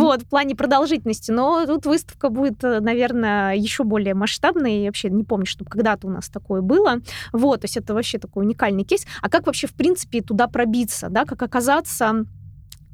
Вот, 0.00 0.22
в 0.22 0.26
плане 0.26 0.54
продолжительности. 0.54 1.30
Но 1.30 1.66
тут 1.66 1.86
выставка 1.86 2.28
будет, 2.28 2.62
э, 2.64 2.80
наверное, 2.80 3.54
еще 3.54 3.84
более 3.84 4.14
масштабной. 4.14 4.80
Я 4.80 4.86
вообще 4.86 5.10
не 5.10 5.24
помню, 5.24 5.46
чтобы 5.46 5.70
когда-то 5.70 6.06
у 6.06 6.10
нас 6.10 6.28
такое 6.28 6.60
было. 6.60 7.00
Вот, 7.32 7.62
то 7.62 7.64
есть 7.64 7.76
это 7.76 7.94
вообще 7.94 8.18
такой 8.18 8.44
уникальный 8.44 8.84
кейс. 8.84 9.06
А 9.22 9.28
как 9.28 9.46
вообще, 9.46 9.66
в 9.66 9.74
принципе, 9.74 10.20
туда 10.20 10.46
пробиться, 10.48 11.08
да, 11.08 11.24
как 11.24 11.42
оказаться 11.42 12.24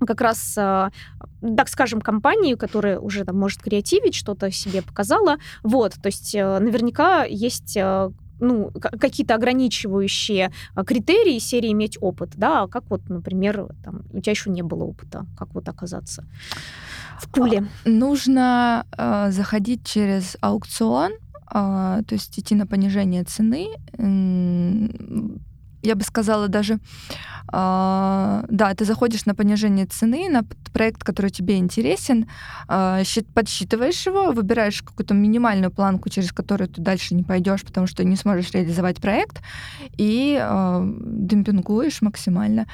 как 0.06 0.20
раз, 0.20 0.52
так 0.54 1.68
скажем, 1.68 2.02
компанию, 2.02 2.58
которая 2.58 2.98
уже 2.98 3.24
там 3.24 3.38
может 3.38 3.62
креативить, 3.62 4.14
что-то 4.14 4.50
себе 4.50 4.82
показала. 4.82 5.36
Вот, 5.62 5.94
то 5.94 6.08
есть 6.08 6.34
наверняка 6.34 7.24
есть 7.24 7.78
ну, 8.40 8.70
какие-то 9.00 9.34
ограничивающие 9.34 10.52
критерии 10.86 11.38
серии 11.38 11.72
иметь 11.72 11.98
опыт, 12.00 12.32
да, 12.36 12.62
а 12.62 12.68
как 12.68 12.84
вот, 12.90 13.08
например, 13.08 13.68
там, 13.84 14.02
у 14.12 14.20
тебя 14.20 14.32
еще 14.32 14.50
не 14.50 14.62
было 14.62 14.84
опыта, 14.84 15.26
как 15.36 15.54
вот 15.54 15.68
оказаться 15.68 16.24
в 17.20 17.28
пуле? 17.30 17.66
Нужно 17.84 18.86
э, 18.96 19.30
заходить 19.30 19.84
через 19.84 20.36
аукцион, 20.40 21.12
э, 21.12 21.18
то 22.06 22.12
есть 22.12 22.38
идти 22.38 22.54
на 22.54 22.66
понижение 22.66 23.24
цены 23.24 23.68
я 25.86 25.94
бы 25.94 26.02
сказала 26.02 26.48
даже, 26.48 26.74
э, 26.74 26.78
да, 28.48 28.74
ты 28.74 28.84
заходишь 28.84 29.26
на 29.26 29.34
понижение 29.34 29.86
цены, 29.86 30.28
на 30.28 30.44
проект, 30.72 31.04
который 31.04 31.30
тебе 31.30 31.56
интересен, 31.56 32.26
э, 32.68 33.02
подсчитываешь 33.34 34.06
его, 34.06 34.32
выбираешь 34.32 34.82
какую-то 34.82 35.14
минимальную 35.14 35.70
планку, 35.70 36.10
через 36.10 36.32
которую 36.32 36.68
ты 36.68 36.80
дальше 36.80 37.14
не 37.14 37.22
пойдешь, 37.22 37.62
потому 37.62 37.86
что 37.86 38.04
не 38.04 38.16
сможешь 38.16 38.50
реализовать 38.52 39.00
проект, 39.00 39.40
и 39.96 40.38
э, 40.40 40.80
демпингуешь 41.06 42.02
максимально. 42.02 42.66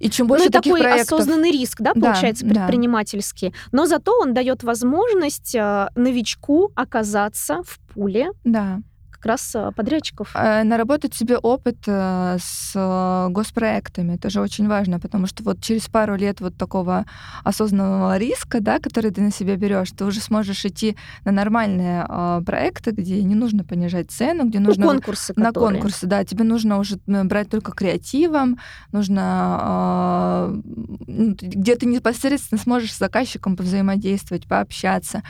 И 0.00 0.10
чем 0.10 0.26
больше 0.26 0.46
ну, 0.46 0.50
таких 0.50 0.72
такой 0.72 0.80
проектов... 0.80 1.20
осознанный 1.20 1.52
риск, 1.52 1.80
да, 1.80 1.94
получается, 1.94 2.44
да, 2.44 2.54
предпринимательский. 2.54 3.50
Да. 3.50 3.56
Но 3.72 3.86
зато 3.86 4.12
он 4.20 4.34
дает 4.34 4.64
возможность 4.64 5.54
новичку 5.54 6.72
оказаться 6.74 7.62
в 7.62 7.78
пуле. 7.94 8.30
Да 8.44 8.80
как 9.22 9.26
раз 9.26 9.54
э, 9.54 9.70
подрядчиков. 9.76 10.32
Э, 10.34 10.64
наработать 10.64 11.14
себе 11.14 11.38
опыт 11.38 11.76
э, 11.86 12.38
с 12.40 13.28
госпроектами. 13.30 14.14
Это 14.14 14.30
же 14.30 14.40
очень 14.40 14.66
важно, 14.66 14.98
потому 14.98 15.26
что 15.28 15.44
вот 15.44 15.60
через 15.60 15.88
пару 15.88 16.16
лет 16.16 16.40
вот 16.40 16.56
такого 16.56 17.04
осознанного 17.44 18.18
риска, 18.18 18.60
да, 18.60 18.80
который 18.80 19.12
ты 19.12 19.20
на 19.20 19.30
себя 19.30 19.56
берешь, 19.56 19.92
ты 19.92 20.04
уже 20.04 20.20
сможешь 20.20 20.64
идти 20.64 20.96
на 21.24 21.30
нормальные 21.30 22.06
проекты, 22.44 22.90
где 22.90 23.22
не 23.22 23.34
нужно 23.34 23.64
понижать 23.64 24.10
цену, 24.10 24.48
где 24.48 24.58
ну, 24.58 24.68
нужно... 24.68 24.86
Ну, 24.86 24.92
конкурсы, 24.92 25.32
На 25.36 25.46
которые... 25.46 25.74
конкурсы, 25.74 26.06
да. 26.06 26.24
Тебе 26.24 26.44
нужно 26.44 26.78
уже 26.78 26.98
брать 27.06 27.48
только 27.48 27.72
креативом, 27.72 28.58
нужно... 28.90 30.60
Где 31.06 31.76
ты 31.76 31.86
непосредственно 31.86 32.60
сможешь 32.60 32.92
с 32.92 32.98
заказчиком 32.98 33.56
повзаимодействовать, 33.56 34.48
пообщаться, 34.48 35.22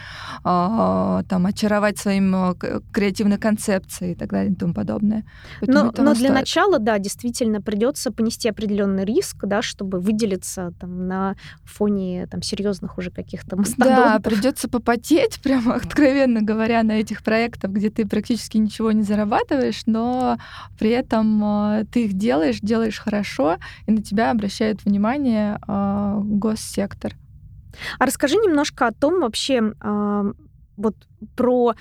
там, 0.43 1.47
очаровать 1.47 1.99
своим 1.99 2.57
креативной 2.93 3.39
концепцией 3.39 3.82
концепции 3.83 4.13
и 4.13 4.15
так 4.15 4.31
далее 4.31 4.53
и 4.53 4.55
тому 4.55 4.75
подобное. 4.75 5.25
но, 5.61 5.93
но 5.97 6.15
для 6.15 6.33
начала, 6.33 6.79
да, 6.79 6.99
действительно 6.99 7.61
придется 7.61 8.11
понести 8.11 8.49
определенный 8.49 9.05
риск, 9.05 9.45
да, 9.45 9.63
чтобы 9.63 10.01
выделиться 10.01 10.73
там 10.81 11.07
на 11.07 11.35
фоне 11.65 12.27
там 12.31 12.43
серьезных 12.43 12.99
уже 12.99 13.11
каких-то 13.11 13.57
мастодонтов. 13.57 13.83
Да, 14.03 14.21
придется 14.21 14.69
попотеть, 14.69 15.41
прямо 15.43 15.75
откровенно 15.75 16.43
говоря, 16.43 16.83
на 16.83 16.93
этих 16.93 17.23
проектах, 17.23 17.71
где 17.71 17.91
ты 17.91 18.07
практически 18.07 18.57
ничего 18.57 18.93
не 18.93 19.03
зарабатываешь, 19.03 19.83
но 19.87 20.39
при 20.79 20.91
этом 20.91 21.43
э, 21.45 21.85
ты 21.93 22.07
их 22.07 22.15
делаешь, 22.15 22.61
делаешь 22.61 22.99
хорошо, 22.99 23.59
и 23.87 23.93
на 23.93 24.03
тебя 24.03 24.31
обращает 24.31 24.85
внимание 24.85 25.59
э, 25.67 26.21
госсектор. 26.23 27.15
А 27.99 28.07
расскажи 28.07 28.37
немножко 28.37 28.87
о 28.87 28.93
том 28.93 29.21
вообще, 29.21 29.73
вот 30.77 30.95
про 31.37 31.75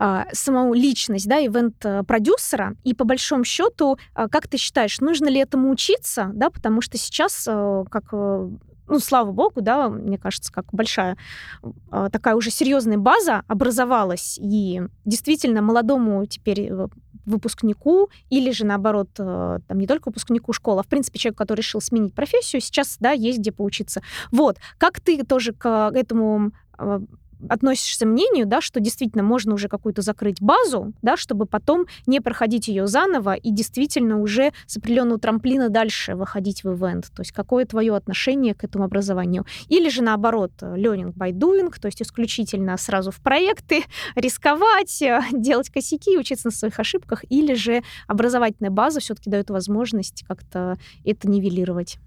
э, 0.00 0.24
саму 0.32 0.74
личность, 0.74 1.28
да, 1.28 1.38
ивент-продюсера, 1.44 2.74
и 2.84 2.94
по 2.94 3.04
большому 3.04 3.44
счету, 3.44 3.98
э, 4.14 4.28
как 4.28 4.48
ты 4.48 4.56
считаешь, 4.56 5.00
нужно 5.00 5.28
ли 5.28 5.40
этому 5.40 5.70
учиться, 5.70 6.30
да, 6.34 6.50
потому 6.50 6.80
что 6.80 6.98
сейчас, 6.98 7.46
э, 7.48 7.84
как 7.90 8.04
э, 8.12 8.50
ну, 8.88 8.98
слава 8.98 9.32
богу, 9.32 9.60
да, 9.60 9.88
мне 9.88 10.18
кажется, 10.18 10.52
как 10.52 10.66
большая 10.72 11.16
э, 11.62 12.08
такая 12.10 12.34
уже 12.34 12.50
серьезная 12.50 12.98
база 12.98 13.42
образовалась, 13.46 14.38
и 14.40 14.82
действительно 15.04 15.62
молодому 15.62 16.24
теперь 16.26 16.68
э, 16.70 16.88
выпускнику 17.26 18.08
или 18.30 18.50
же 18.50 18.64
наоборот 18.64 19.10
э, 19.18 19.58
там 19.66 19.78
не 19.78 19.86
только 19.86 20.08
выпускнику 20.08 20.52
школы, 20.52 20.80
а 20.80 20.82
в 20.82 20.88
принципе 20.88 21.18
человек, 21.18 21.38
который 21.38 21.60
решил 21.60 21.80
сменить 21.80 22.14
профессию, 22.14 22.60
сейчас 22.60 22.96
да 22.98 23.12
есть 23.12 23.38
где 23.38 23.52
поучиться. 23.52 24.02
Вот 24.32 24.56
как 24.78 25.00
ты 25.00 25.22
тоже 25.24 25.52
к 25.52 25.90
этому 25.94 26.52
относишься 27.48 28.06
мнению, 28.06 28.46
да, 28.46 28.60
что 28.60 28.80
действительно 28.80 29.22
можно 29.22 29.54
уже 29.54 29.68
какую-то 29.68 30.02
закрыть 30.02 30.40
базу, 30.40 30.92
да, 31.02 31.16
чтобы 31.16 31.46
потом 31.46 31.86
не 32.06 32.20
проходить 32.20 32.68
ее 32.68 32.86
заново 32.86 33.34
и 33.34 33.50
действительно 33.50 34.20
уже 34.20 34.52
с 34.66 34.76
определенного 34.76 35.20
трамплина 35.20 35.68
дальше 35.68 36.14
выходить 36.14 36.64
в 36.64 36.74
ивент. 36.74 37.10
То 37.14 37.22
есть 37.22 37.32
какое 37.32 37.64
твое 37.64 37.94
отношение 37.94 38.54
к 38.54 38.64
этому 38.64 38.84
образованию? 38.84 39.46
Или 39.68 39.88
же 39.88 40.02
наоборот, 40.02 40.52
learning 40.60 41.14
by 41.14 41.32
doing, 41.32 41.72
то 41.80 41.86
есть 41.86 42.02
исключительно 42.02 42.76
сразу 42.76 43.10
в 43.10 43.20
проекты, 43.20 43.84
рисковать, 44.14 45.02
делать 45.32 45.70
косяки, 45.70 46.18
учиться 46.18 46.48
на 46.48 46.52
своих 46.52 46.78
ошибках, 46.78 47.24
или 47.28 47.54
же 47.54 47.82
образовательная 48.06 48.70
база 48.70 49.00
все-таки 49.00 49.30
дает 49.30 49.50
возможность 49.50 50.24
как-то 50.26 50.78
это 51.04 51.28
нивелировать? 51.28 51.98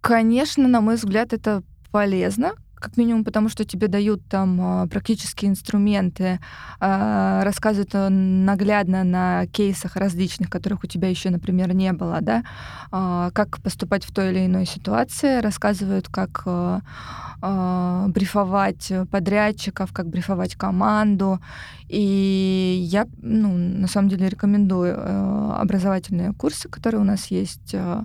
Конечно, 0.00 0.68
на 0.68 0.80
мой 0.80 0.96
взгляд, 0.96 1.32
это 1.32 1.62
полезно, 1.90 2.54
как 2.78 2.96
минимум 2.96 3.24
потому, 3.24 3.48
что 3.48 3.64
тебе 3.64 3.88
дают 3.88 4.22
там 4.28 4.60
а, 4.60 4.86
практические 4.86 5.50
инструменты, 5.50 6.40
а, 6.80 7.42
рассказывают 7.44 7.94
э, 7.94 8.08
наглядно 8.08 9.04
на 9.04 9.46
кейсах 9.46 9.96
различных, 9.96 10.50
которых 10.50 10.84
у 10.84 10.86
тебя 10.86 11.08
еще, 11.08 11.30
например, 11.30 11.74
не 11.74 11.92
было, 11.92 12.18
да, 12.20 12.44
а, 12.90 13.30
как 13.32 13.60
поступать 13.62 14.04
в 14.04 14.12
той 14.12 14.30
или 14.30 14.46
иной 14.46 14.66
ситуации, 14.66 15.40
рассказывают, 15.40 16.08
как 16.08 16.46
брифовать 18.08 18.92
подрядчиков, 19.10 19.92
как 19.92 20.08
брифовать 20.08 20.54
команду. 20.56 21.38
И 21.88 22.78
я, 22.90 23.06
ну, 23.22 23.56
на 23.56 23.86
самом 23.88 24.08
деле 24.08 24.28
рекомендую 24.28 24.94
э, 24.96 25.52
образовательные 25.58 26.32
курсы, 26.32 26.68
которые 26.68 27.00
у 27.00 27.04
нас 27.04 27.26
есть 27.26 27.74
э, 27.74 28.02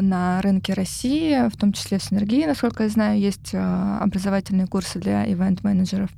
на 0.00 0.40
рынке 0.42 0.72
России, 0.72 1.48
в 1.48 1.56
том 1.56 1.72
числе 1.72 1.98
в 1.98 2.02
Синергии, 2.02 2.46
насколько 2.46 2.82
я 2.84 2.88
знаю, 2.88 3.20
есть 3.20 3.50
э, 3.52 3.98
образовательные 4.00 4.66
курсы 4.66 4.98
для 4.98 5.30
ивент-менеджеров. 5.30 6.10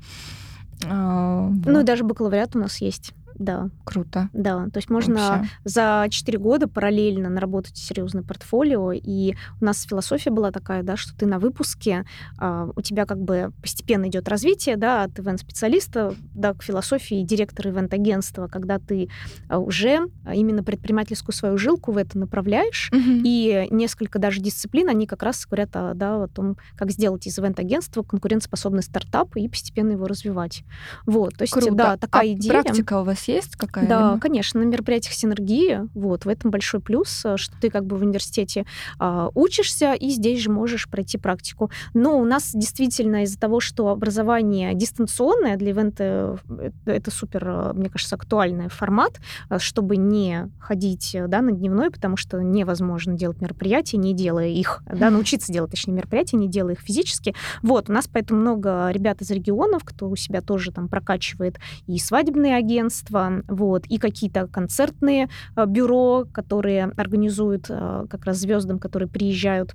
А, 0.86 1.50
ну 1.64 1.80
и 1.80 1.84
даже 1.84 2.04
бакалавриат 2.04 2.56
у 2.56 2.58
нас 2.58 2.80
есть. 2.80 3.12
Да. 3.38 3.70
Круто. 3.84 4.28
Да, 4.32 4.66
то 4.72 4.78
есть 4.78 4.90
можно 4.90 5.14
Вообще. 5.14 5.50
за 5.64 6.06
4 6.08 6.38
года 6.38 6.68
параллельно 6.68 7.28
наработать 7.28 7.76
серьезное 7.76 8.22
портфолио. 8.22 8.92
И 8.92 9.34
у 9.60 9.64
нас 9.64 9.82
философия 9.82 10.30
была 10.30 10.50
такая, 10.50 10.82
да, 10.82 10.96
что 10.96 11.16
ты 11.16 11.26
на 11.26 11.38
выпуске, 11.38 12.04
а, 12.38 12.68
у 12.74 12.80
тебя 12.80 13.06
как 13.06 13.20
бы 13.20 13.52
постепенно 13.60 14.08
идет 14.08 14.28
развитие, 14.28 14.76
да, 14.76 15.04
от 15.04 15.18
ивент-специалиста 15.18 16.14
да, 16.34 16.54
к 16.54 16.62
философии 16.62 17.22
директора 17.22 17.70
ивент-агентства, 17.70 18.48
когда 18.48 18.78
ты 18.78 19.08
а, 19.48 19.58
уже 19.58 20.00
именно 20.32 20.62
предпринимательскую 20.62 21.34
свою 21.34 21.58
жилку 21.58 21.92
в 21.92 21.98
это 21.98 22.18
направляешь, 22.18 22.90
угу. 22.92 23.00
и 23.24 23.68
несколько 23.70 24.18
даже 24.18 24.40
дисциплин, 24.40 24.88
они 24.88 25.06
как 25.06 25.22
раз 25.22 25.46
говорят 25.46 25.76
о, 25.76 25.94
да, 25.94 26.24
о 26.24 26.28
том, 26.28 26.56
как 26.76 26.90
сделать 26.90 27.26
из 27.26 27.38
ивент-агентства 27.38 28.02
конкурентоспособный 28.02 28.82
стартап 28.82 29.36
и 29.36 29.48
постепенно 29.48 29.92
его 29.92 30.06
развивать. 30.06 30.64
Вот, 31.04 31.36
то 31.36 31.42
есть, 31.42 31.52
Круто. 31.52 31.74
да, 31.74 31.96
такая 31.96 32.22
а 32.22 32.32
идея. 32.32 32.62
практика 32.62 33.00
у 33.00 33.04
вас 33.04 33.25
есть 33.28 33.56
какая-то? 33.56 33.88
Да, 33.88 34.18
конечно, 34.18 34.60
на 34.60 34.64
мероприятиях 34.64 35.14
синергии. 35.14 35.88
Вот, 35.94 36.24
в 36.24 36.28
этом 36.28 36.50
большой 36.50 36.80
плюс, 36.80 37.24
э, 37.24 37.36
что 37.36 37.54
ты 37.60 37.70
как 37.70 37.84
бы 37.84 37.96
в 37.96 38.02
университете 38.02 38.66
а, 38.98 39.30
учишься, 39.34 39.92
и 39.94 40.10
здесь 40.10 40.40
же 40.40 40.50
можешь 40.50 40.88
пройти 40.88 41.18
практику. 41.18 41.70
Но 41.94 42.18
у 42.18 42.24
нас 42.24 42.52
действительно 42.52 43.22
из-за 43.24 43.38
того, 43.38 43.60
что 43.60 43.88
образование 43.88 44.74
дистанционное 44.74 45.56
для 45.56 45.70
ивента, 45.70 46.38
э, 46.48 46.70
это 46.86 47.10
супер, 47.10 47.48
э, 47.48 47.72
мне 47.74 47.90
кажется, 47.90 48.14
актуальный 48.16 48.68
формат, 48.68 49.20
чтобы 49.58 49.96
не 49.96 50.50
ходить 50.58 51.16
да, 51.28 51.40
на 51.40 51.52
дневной, 51.52 51.90
потому 51.90 52.16
что 52.16 52.40
невозможно 52.42 53.14
делать 53.14 53.40
мероприятия, 53.40 53.96
не 53.96 54.14
делая 54.14 54.48
их, 54.48 54.82
да, 54.90 55.10
научиться 55.10 55.52
делать, 55.52 55.70
точнее, 55.70 55.94
мероприятия, 55.94 56.36
не 56.36 56.48
делая 56.48 56.74
их 56.74 56.80
физически. 56.80 57.34
Вот, 57.62 57.88
у 57.90 57.92
нас 57.92 58.08
поэтому 58.08 58.40
много 58.40 58.90
ребят 58.90 59.20
из 59.22 59.30
регионов, 59.30 59.82
кто 59.84 60.08
у 60.08 60.16
себя 60.16 60.40
тоже 60.40 60.72
там 60.72 60.88
прокачивает 60.88 61.58
и 61.86 61.98
свадебные 61.98 62.56
агентства, 62.56 63.15
творчество, 63.16 63.42
вот, 63.48 63.86
и 63.86 63.98
какие-то 63.98 64.46
концертные 64.46 65.28
э, 65.56 65.66
бюро, 65.66 66.26
которые 66.32 66.84
организуют 66.96 67.66
э, 67.68 68.06
как 68.08 68.24
раз 68.26 68.38
звездам, 68.38 68.78
которые 68.78 69.08
приезжают 69.08 69.74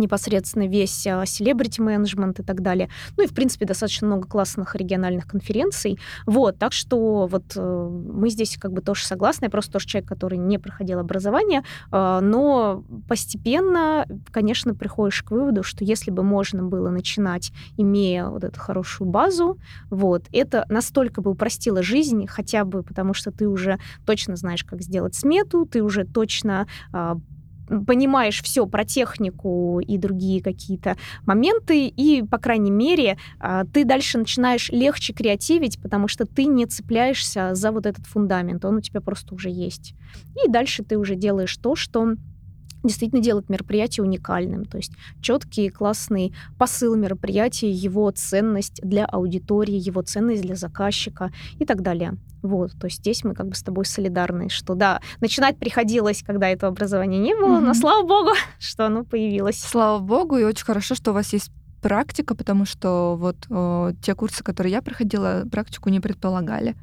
непосредственно 0.00 0.66
весь 0.66 0.92
селебрити 0.92 1.80
менеджмент 1.80 2.40
и 2.40 2.42
так 2.42 2.62
далее. 2.62 2.88
Ну 3.16 3.24
и, 3.24 3.26
в 3.26 3.34
принципе, 3.34 3.66
достаточно 3.66 4.06
много 4.06 4.26
классных 4.26 4.74
региональных 4.74 5.26
конференций. 5.26 5.98
Вот, 6.26 6.58
так 6.58 6.72
что 6.72 7.26
вот 7.26 7.44
э, 7.56 7.88
мы 7.90 8.30
здесь 8.30 8.56
как 8.58 8.72
бы 8.72 8.80
тоже 8.80 9.04
согласны. 9.04 9.46
Я 9.46 9.50
просто 9.50 9.72
тоже 9.72 9.86
человек, 9.86 10.08
который 10.08 10.38
не 10.38 10.58
проходил 10.58 10.98
образование, 10.98 11.62
э, 11.92 12.20
но 12.22 12.84
постепенно, 13.08 14.06
конечно, 14.30 14.74
приходишь 14.74 15.22
к 15.22 15.30
выводу, 15.30 15.62
что 15.62 15.84
если 15.84 16.10
бы 16.10 16.22
можно 16.22 16.62
было 16.62 16.90
начинать, 16.90 17.52
имея 17.76 18.26
вот 18.26 18.44
эту 18.44 18.58
хорошую 18.58 19.08
базу, 19.08 19.58
вот, 19.90 20.24
это 20.32 20.64
настолько 20.68 21.20
бы 21.20 21.30
упростило 21.30 21.82
жизнь, 21.82 22.26
хотя 22.26 22.64
бы 22.64 22.82
потому 22.82 23.14
что 23.14 23.30
ты 23.30 23.48
уже 23.48 23.78
точно 24.06 24.36
знаешь, 24.36 24.64
как 24.64 24.82
сделать 24.82 25.14
смету, 25.14 25.66
ты 25.66 25.82
уже 25.82 26.04
точно 26.04 26.66
а, 26.92 27.18
понимаешь 27.86 28.42
все 28.42 28.66
про 28.66 28.84
технику 28.84 29.80
и 29.80 29.96
другие 29.96 30.42
какие-то 30.42 30.96
моменты, 31.24 31.86
и, 31.86 32.22
по 32.22 32.38
крайней 32.38 32.70
мере, 32.70 33.16
а, 33.38 33.64
ты 33.64 33.84
дальше 33.84 34.18
начинаешь 34.18 34.70
легче 34.70 35.12
креативить, 35.12 35.80
потому 35.80 36.08
что 36.08 36.26
ты 36.26 36.46
не 36.46 36.66
цепляешься 36.66 37.54
за 37.54 37.70
вот 37.70 37.86
этот 37.86 38.06
фундамент, 38.06 38.64
он 38.64 38.76
у 38.76 38.80
тебя 38.80 39.00
просто 39.00 39.34
уже 39.34 39.50
есть. 39.50 39.94
И 40.44 40.48
дальше 40.48 40.82
ты 40.82 40.98
уже 40.98 41.14
делаешь 41.14 41.56
то, 41.56 41.76
что 41.76 42.14
действительно 42.82 43.22
делает 43.22 43.48
мероприятие 43.48 44.04
уникальным. 44.04 44.64
То 44.64 44.78
есть 44.78 44.92
четкий, 45.20 45.68
классный 45.68 46.34
посыл 46.58 46.96
мероприятия, 46.96 47.70
его 47.70 48.10
ценность 48.10 48.80
для 48.82 49.04
аудитории, 49.04 49.74
его 49.74 50.02
ценность 50.02 50.42
для 50.42 50.56
заказчика 50.56 51.30
и 51.58 51.64
так 51.64 51.82
далее. 51.82 52.16
Вот, 52.42 52.72
то 52.78 52.86
есть 52.86 52.98
здесь 52.98 53.24
мы 53.24 53.34
как 53.34 53.48
бы 53.48 53.54
с 53.54 53.62
тобой 53.62 53.84
солидарны, 53.84 54.48
что 54.48 54.74
да, 54.74 55.00
начинать 55.20 55.58
приходилось, 55.58 56.22
когда 56.22 56.48
этого 56.48 56.72
образования 56.72 57.18
не 57.18 57.34
было, 57.34 57.58
mm-hmm. 57.58 57.64
но 57.64 57.74
слава 57.74 58.06
богу, 58.06 58.30
что 58.58 58.86
оно 58.86 59.04
появилось. 59.04 59.60
Слава 59.60 59.98
богу, 59.98 60.36
и 60.38 60.44
очень 60.44 60.64
хорошо, 60.64 60.94
что 60.94 61.10
у 61.10 61.14
вас 61.14 61.32
есть 61.32 61.50
практика, 61.80 62.34
потому 62.34 62.64
что 62.64 63.16
вот 63.18 63.36
э, 63.50 63.92
те 64.02 64.14
курсы, 64.14 64.44
которые 64.44 64.72
я 64.72 64.82
проходила, 64.82 65.44
практику 65.50 65.88
не 65.88 66.00
предполагали. 66.00 66.76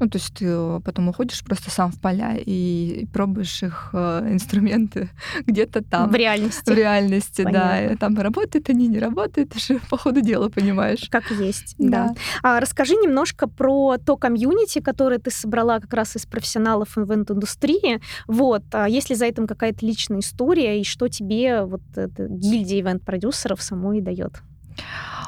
Ну, 0.00 0.08
то 0.08 0.18
есть 0.18 0.34
ты 0.34 0.46
э, 0.48 0.80
потом 0.84 1.08
уходишь 1.08 1.42
просто 1.44 1.70
сам 1.70 1.92
в 1.92 2.00
поля 2.00 2.36
и, 2.36 3.06
пробуешь 3.12 3.62
их 3.62 3.90
э, 3.92 4.28
инструменты 4.32 5.10
где-то 5.46 5.82
там. 5.82 6.10
В 6.10 6.14
реальности. 6.14 6.70
В 6.70 6.74
реальности, 6.74 7.42
Понятно. 7.42 7.88
да. 7.90 7.96
Там 7.96 8.18
работает 8.18 8.68
они, 8.70 8.88
не 8.88 8.98
работает, 8.98 9.50
ты 9.50 9.60
же 9.60 9.80
по 9.90 9.96
ходу 9.96 10.20
дела 10.20 10.48
понимаешь. 10.48 11.08
Как 11.10 11.30
есть, 11.30 11.76
да. 11.78 12.08
да. 12.08 12.14
А, 12.42 12.60
расскажи 12.60 12.94
немножко 12.94 13.46
про 13.46 13.98
то 13.98 14.16
комьюнити, 14.16 14.80
которое 14.80 15.18
ты 15.18 15.30
собрала 15.30 15.78
как 15.78 15.92
раз 15.94 16.16
из 16.16 16.26
профессионалов 16.26 16.98
ивент-индустрии. 16.98 18.00
Вот, 18.26 18.64
а 18.72 18.88
есть 18.88 19.10
ли 19.10 19.16
за 19.16 19.26
этим 19.26 19.46
какая-то 19.46 19.86
личная 19.86 20.20
история, 20.20 20.80
и 20.80 20.84
что 20.84 21.08
тебе 21.08 21.62
вот 21.62 21.82
эта 21.94 22.26
гильдия 22.28 22.80
ивент-продюсеров 22.80 23.62
самой 23.62 24.00
дает? 24.00 24.43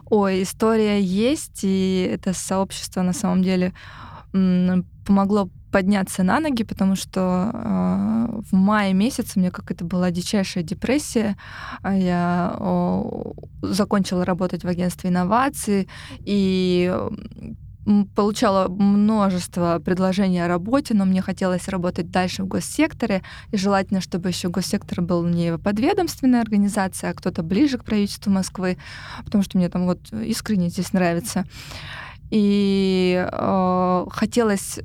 Ой, 0.09 0.43
история 0.43 1.01
есть, 1.01 1.61
и 1.63 2.09
это 2.13 2.33
сообщество 2.33 3.03
на 3.03 3.13
самом 3.13 3.43
деле 3.43 3.73
помогло 4.33 5.49
подняться 5.73 6.23
на 6.23 6.41
ноги, 6.41 6.63
потому 6.63 6.97
что 6.97 7.51
э, 7.53 8.41
в 8.51 8.55
мае 8.55 8.95
месяце 8.95 9.33
у 9.37 9.41
меня 9.41 9.51
какая-то 9.51 9.85
была 9.85 10.11
дичайшая 10.11 10.65
депрессия. 10.65 11.37
А 11.83 11.95
я 11.95 12.57
э, 12.59 13.03
закончила 13.63 14.25
работать 14.25 14.65
в 14.65 14.69
агентстве 14.69 15.11
инноваций 15.11 15.89
и 16.21 16.95
получала 18.14 18.68
множество 18.68 19.81
предложений 19.85 20.44
о 20.44 20.49
работе, 20.49 20.94
но 20.94 21.05
мне 21.05 21.22
хотелось 21.22 21.68
работать 21.68 22.11
дальше 22.11 22.42
в 22.42 22.49
госсекторе, 22.49 23.22
и 23.53 23.57
желательно, 23.57 24.01
чтобы 24.01 24.29
еще 24.29 24.49
госсектор 24.49 25.03
был 25.03 25.25
не 25.25 25.57
подведомственная 25.57 26.40
организация, 26.40 27.11
а 27.11 27.14
кто-то 27.14 27.42
ближе 27.42 27.79
к 27.79 27.85
правительству 27.85 28.33
Москвы, 28.33 28.77
потому 29.25 29.44
что 29.44 29.59
мне 29.59 29.68
там 29.68 29.87
вот 29.87 30.12
искренне 30.12 30.68
здесь 30.68 30.92
нравится. 30.92 31.44
И 32.31 33.25
э, 33.31 34.07
хотелось 34.11 34.81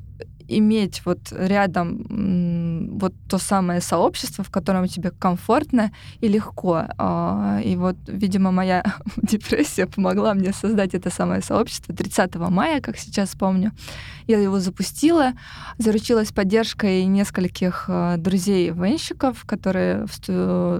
иметь 0.57 1.01
вот 1.05 1.19
рядом 1.31 2.97
вот 2.99 3.13
то 3.29 3.37
самое 3.37 3.81
сообщество, 3.81 4.43
в 4.43 4.49
котором 4.49 4.87
тебе 4.87 5.11
комфортно 5.11 5.91
и 6.19 6.27
легко. 6.27 6.85
А, 6.97 7.59
и 7.63 7.75
вот, 7.75 7.95
видимо, 8.07 8.51
моя 8.51 8.83
депрессия 9.17 9.87
помогла 9.87 10.33
мне 10.33 10.53
создать 10.53 10.93
это 10.93 11.09
самое 11.09 11.41
сообщество 11.41 11.95
30 11.95 12.35
мая, 12.35 12.81
как 12.81 12.97
сейчас 12.97 13.35
помню. 13.35 13.71
Я 14.27 14.39
его 14.39 14.59
запустила, 14.59 15.33
заручилась 15.77 16.31
поддержкой 16.31 17.05
нескольких 17.05 17.85
а, 17.87 18.17
друзей-венщиков, 18.17 19.43
которые 19.45 20.05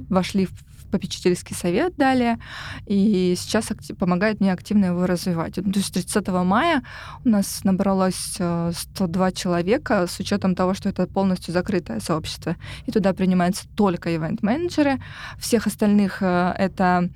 вошли 0.10 0.46
в 0.46 0.71
попечительский 0.92 1.56
совет 1.56 1.96
далее, 1.96 2.40
и 2.86 3.36
сейчас 3.38 3.72
помогает 3.98 4.40
мне 4.40 4.54
активно 4.54 4.86
его 4.86 5.06
развивать. 5.06 5.56
То 5.56 5.62
есть 5.62 5.94
30 5.94 6.28
мая 6.28 6.84
у 7.26 7.30
нас 7.30 7.64
набралось 7.64 8.34
102 8.36 9.28
э, 9.28 9.32
человека 9.32 10.08
с 10.08 10.20
учетом 10.20 10.56
того, 10.56 10.74
что 10.74 10.90
это 10.90 11.08
полностью 11.08 11.54
закрытое 11.54 12.00
сообщество, 12.00 12.56
и 12.86 12.92
туда 12.92 13.14
принимаются 13.14 13.68
только 13.76 14.16
ивент-менеджеры, 14.16 15.02
всех 15.40 15.68
остальных 15.68 16.22
э, 16.22 16.54
это 16.58 17.10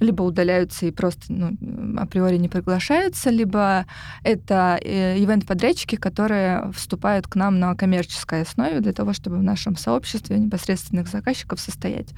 либо 0.00 0.22
удаляются 0.22 0.86
и 0.86 0.90
просто 0.90 1.32
ну, 1.32 1.56
априори 1.98 2.36
не 2.36 2.48
приглашаются, 2.48 3.30
либо 3.30 3.86
это 4.22 4.78
э, 4.82 5.18
ивент-подрядчики, 5.18 5.96
которые 5.96 6.70
вступают 6.72 7.26
к 7.26 7.36
нам 7.36 7.58
на 7.58 7.74
коммерческой 7.74 8.42
основе 8.42 8.80
для 8.80 8.92
того, 8.92 9.12
чтобы 9.12 9.38
в 9.38 9.42
нашем 9.42 9.76
сообществе 9.76 10.38
непосредственных 10.38 11.08
заказчиков 11.08 11.60
состоять. 11.60 12.08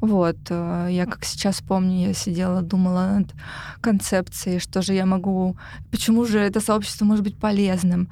Вот, 0.00 0.36
э, 0.50 0.88
я 0.90 1.06
как 1.06 1.24
сейчас 1.24 1.60
помню, 1.60 2.08
я 2.08 2.14
сидела, 2.14 2.62
думала 2.62 3.18
над 3.18 3.34
концепцией, 3.80 4.58
что 4.58 4.82
же 4.82 4.94
я 4.94 5.06
могу, 5.06 5.56
почему 5.90 6.24
же 6.24 6.38
это 6.38 6.60
сообщество 6.60 7.04
может 7.04 7.24
быть 7.24 7.36
полезным. 7.36 8.08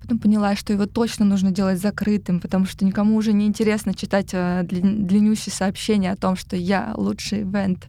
Потом 0.00 0.18
поняла, 0.18 0.56
что 0.56 0.72
его 0.72 0.86
точно 0.86 1.24
нужно 1.26 1.50
делать 1.50 1.78
закрытым, 1.78 2.40
потому 2.40 2.64
что 2.64 2.84
никому 2.84 3.16
уже 3.16 3.32
не 3.32 3.46
интересно 3.46 3.94
читать 3.94 4.30
э, 4.32 4.62
длиннющие 4.64 5.52
сообщения 5.52 6.12
о 6.12 6.16
том, 6.16 6.36
что 6.36 6.56
я 6.56 6.94
лучший 6.96 7.42
ивент 7.42 7.86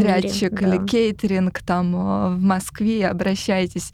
подрядчик 0.00 0.60
да. 0.60 0.68
или 0.68 0.86
кейтеринг 0.86 1.60
там 1.60 1.94
э, 1.94 2.34
в 2.34 2.40
Москве, 2.40 3.08
обращайтесь. 3.08 3.92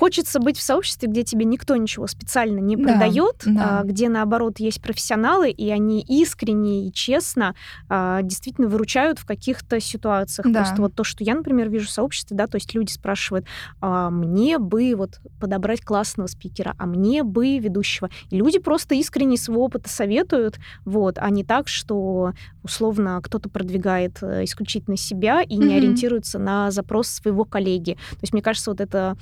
Хочется 0.00 0.40
быть 0.40 0.56
в 0.56 0.62
сообществе, 0.62 1.10
где 1.10 1.24
тебе 1.24 1.44
никто 1.44 1.76
ничего 1.76 2.06
специально 2.06 2.58
не 2.58 2.78
продает, 2.78 3.42
да, 3.44 3.52
да. 3.52 3.82
где 3.84 4.08
наоборот 4.08 4.58
есть 4.58 4.80
профессионалы, 4.80 5.50
и 5.50 5.68
они 5.68 6.00
искренне 6.00 6.88
и 6.88 6.92
честно 6.92 7.54
а, 7.90 8.22
действительно 8.22 8.68
выручают 8.68 9.18
в 9.18 9.26
каких-то 9.26 9.78
ситуациях. 9.78 10.50
Да. 10.50 10.60
Просто 10.60 10.80
вот 10.80 10.94
то, 10.94 11.04
что 11.04 11.22
я, 11.22 11.34
например, 11.34 11.68
вижу 11.68 11.86
в 11.86 11.90
сообществе, 11.90 12.34
да, 12.34 12.46
то 12.46 12.56
есть 12.56 12.72
люди 12.72 12.90
спрашивают, 12.90 13.44
а 13.82 14.08
мне 14.08 14.58
бы 14.58 14.94
вот 14.96 15.20
подобрать 15.38 15.82
классного 15.82 16.28
спикера, 16.28 16.74
а 16.78 16.86
мне 16.86 17.22
бы 17.22 17.58
ведущего. 17.58 18.08
И 18.30 18.38
люди 18.38 18.58
просто 18.58 18.94
искренне 18.94 19.36
своего 19.36 19.66
опыта 19.66 19.90
советуют, 19.90 20.58
вот, 20.86 21.18
а 21.18 21.28
не 21.28 21.44
так, 21.44 21.68
что 21.68 22.32
условно 22.62 23.20
кто-то 23.22 23.50
продвигает 23.50 24.22
э, 24.22 24.44
исключительно 24.44 24.96
себя 24.96 25.42
и 25.42 25.58
mm-hmm. 25.58 25.62
не 25.62 25.74
ориентируется 25.76 26.38
на 26.38 26.70
запрос 26.70 27.08
своего 27.08 27.44
коллеги. 27.44 27.98
То 28.12 28.18
есть 28.22 28.32
мне 28.32 28.40
кажется, 28.40 28.70
вот 28.70 28.80
это 28.80 29.18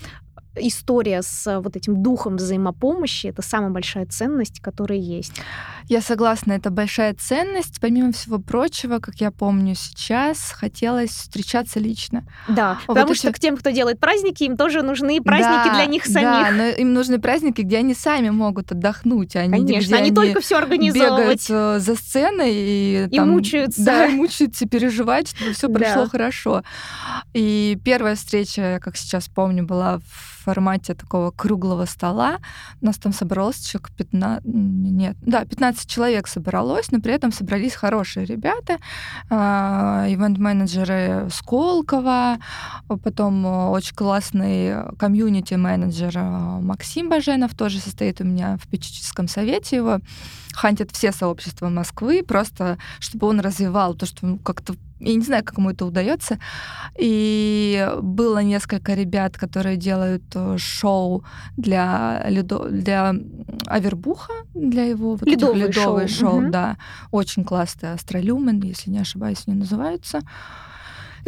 история 0.61 1.23
с 1.23 1.47
э, 1.47 1.59
вот 1.61 1.77
этим 1.77 2.03
духом 2.03 2.37
взаимопомощи— 2.37 3.27
это 3.29 3.43
самая 3.43 3.71
большая 3.71 4.07
ценность, 4.07 4.61
которая 4.61 4.99
есть. 4.99 5.33
Я 5.89 6.03
согласна, 6.03 6.53
это 6.53 6.71
большая 6.71 7.15
ценность. 7.15 7.81
Помимо 7.81 8.13
всего 8.13 8.39
прочего, 8.39 8.99
как 8.99 9.17
я 9.17 9.31
помню 9.31 9.75
сейчас, 9.75 10.53
хотелось 10.53 11.11
встречаться 11.11 11.81
лично. 11.81 12.25
Да, 12.47 12.79
вот 12.87 12.95
потому 12.95 13.13
эти... 13.13 13.19
что 13.21 13.33
к 13.33 13.39
тем, 13.39 13.57
кто 13.57 13.71
делает 13.71 13.99
праздники, 13.99 14.45
им 14.45 14.57
тоже 14.57 14.83
нужны 14.83 15.21
праздники 15.23 15.69
да, 15.69 15.75
для 15.75 15.87
них 15.87 16.05
самих. 16.05 16.23
Да, 16.23 16.51
но 16.51 16.65
им 16.65 16.93
нужны 16.93 17.19
праздники, 17.19 17.63
где 17.63 17.79
они 17.79 17.95
сами 17.95 18.29
могут 18.31 18.73
отдохнуть, 18.73 19.35
а 19.37 19.47
не 19.47 19.53
Конечно, 19.53 19.87
где 19.87 19.97
а 19.97 20.01
не 20.01 20.13
только 20.13 20.41
все 20.41 20.59
организовывать. 20.59 21.19
бегают 21.19 21.41
э, 21.49 21.79
за 21.81 21.95
сценой 21.95 22.53
и, 22.53 23.09
и 23.11 23.17
там, 23.17 23.31
мучаются. 23.31 23.85
Да, 23.85 24.07
и 24.07 24.13
мучаются, 24.13 24.67
переживать, 24.69 25.29
чтобы 25.29 25.53
все 25.53 25.69
прошло 25.69 26.05
да. 26.05 26.09
хорошо. 26.11 26.63
И 27.33 27.79
первая 27.85 28.15
встреча, 28.15 28.81
как 28.83 28.97
сейчас 28.97 29.29
помню, 29.29 29.65
была 29.65 29.99
в 29.99 30.48
формате 30.49 30.95
такого 30.95 31.31
круглого 31.31 31.87
стола. 31.87 32.39
У 32.81 32.87
нас 32.87 32.97
там 32.97 33.13
собралось 33.13 33.61
человек 33.61 33.91
15... 33.97 34.43
Нет, 34.45 35.17
да, 35.21 35.45
15 35.45 35.87
человек 35.87 36.27
собралось, 36.27 36.91
но 36.91 37.01
при 37.01 37.13
этом 37.13 37.33
собрались 37.33 37.75
хорошие 37.75 38.25
ребята, 38.25 38.79
а, 39.29 40.07
ивент-менеджеры 40.09 41.29
Сколково, 41.31 42.39
потом 42.89 43.45
очень 43.45 43.95
классный 43.95 44.95
комьюнити-менеджер 44.99 46.13
а, 46.17 46.61
Максим 46.61 47.11
Баженов 47.11 47.55
тоже 47.55 47.79
состоит 47.79 48.23
у 48.23 48.25
меня 48.25 48.57
в 48.57 48.69
печическом 48.69 49.29
совете. 49.29 49.77
Его 49.77 50.01
хантят 50.53 50.91
все 50.93 51.13
сообщества 51.13 51.69
Москвы, 51.69 52.23
просто 52.23 52.79
чтобы 52.99 53.27
он 53.27 53.41
развивал 53.41 53.95
то, 53.95 54.07
что 54.07 54.39
как-то 54.45 54.75
я 55.01 55.15
не 55.15 55.23
знаю, 55.23 55.45
как 55.45 55.59
ему 55.59 55.71
это 55.71 55.87
удается. 55.87 56.39
И 56.99 57.89
было 58.03 58.43
несколько 58.43 58.95
ребят, 58.95 59.37
которые 59.39 59.77
делают 59.77 60.25
э, 60.35 60.57
шоу 60.59 61.25
для, 61.57 62.25
ледо... 62.29 62.69
для 62.69 63.15
Авербуха, 63.67 64.33
для 64.55 64.85
его 64.85 65.13
вот 65.13 65.23
ледовые, 65.23 65.69
ледовые 65.69 66.09
шоу, 66.09 66.31
шоу 66.31 66.43
угу. 66.43 66.51
да. 66.51 66.79
Очень 67.13 67.45
классные 67.45 67.93
Астролюмен, 67.93 68.61
если 68.61 68.91
не 68.91 68.99
ошибаюсь, 68.99 69.45
они 69.47 69.59
называются. 69.59 70.21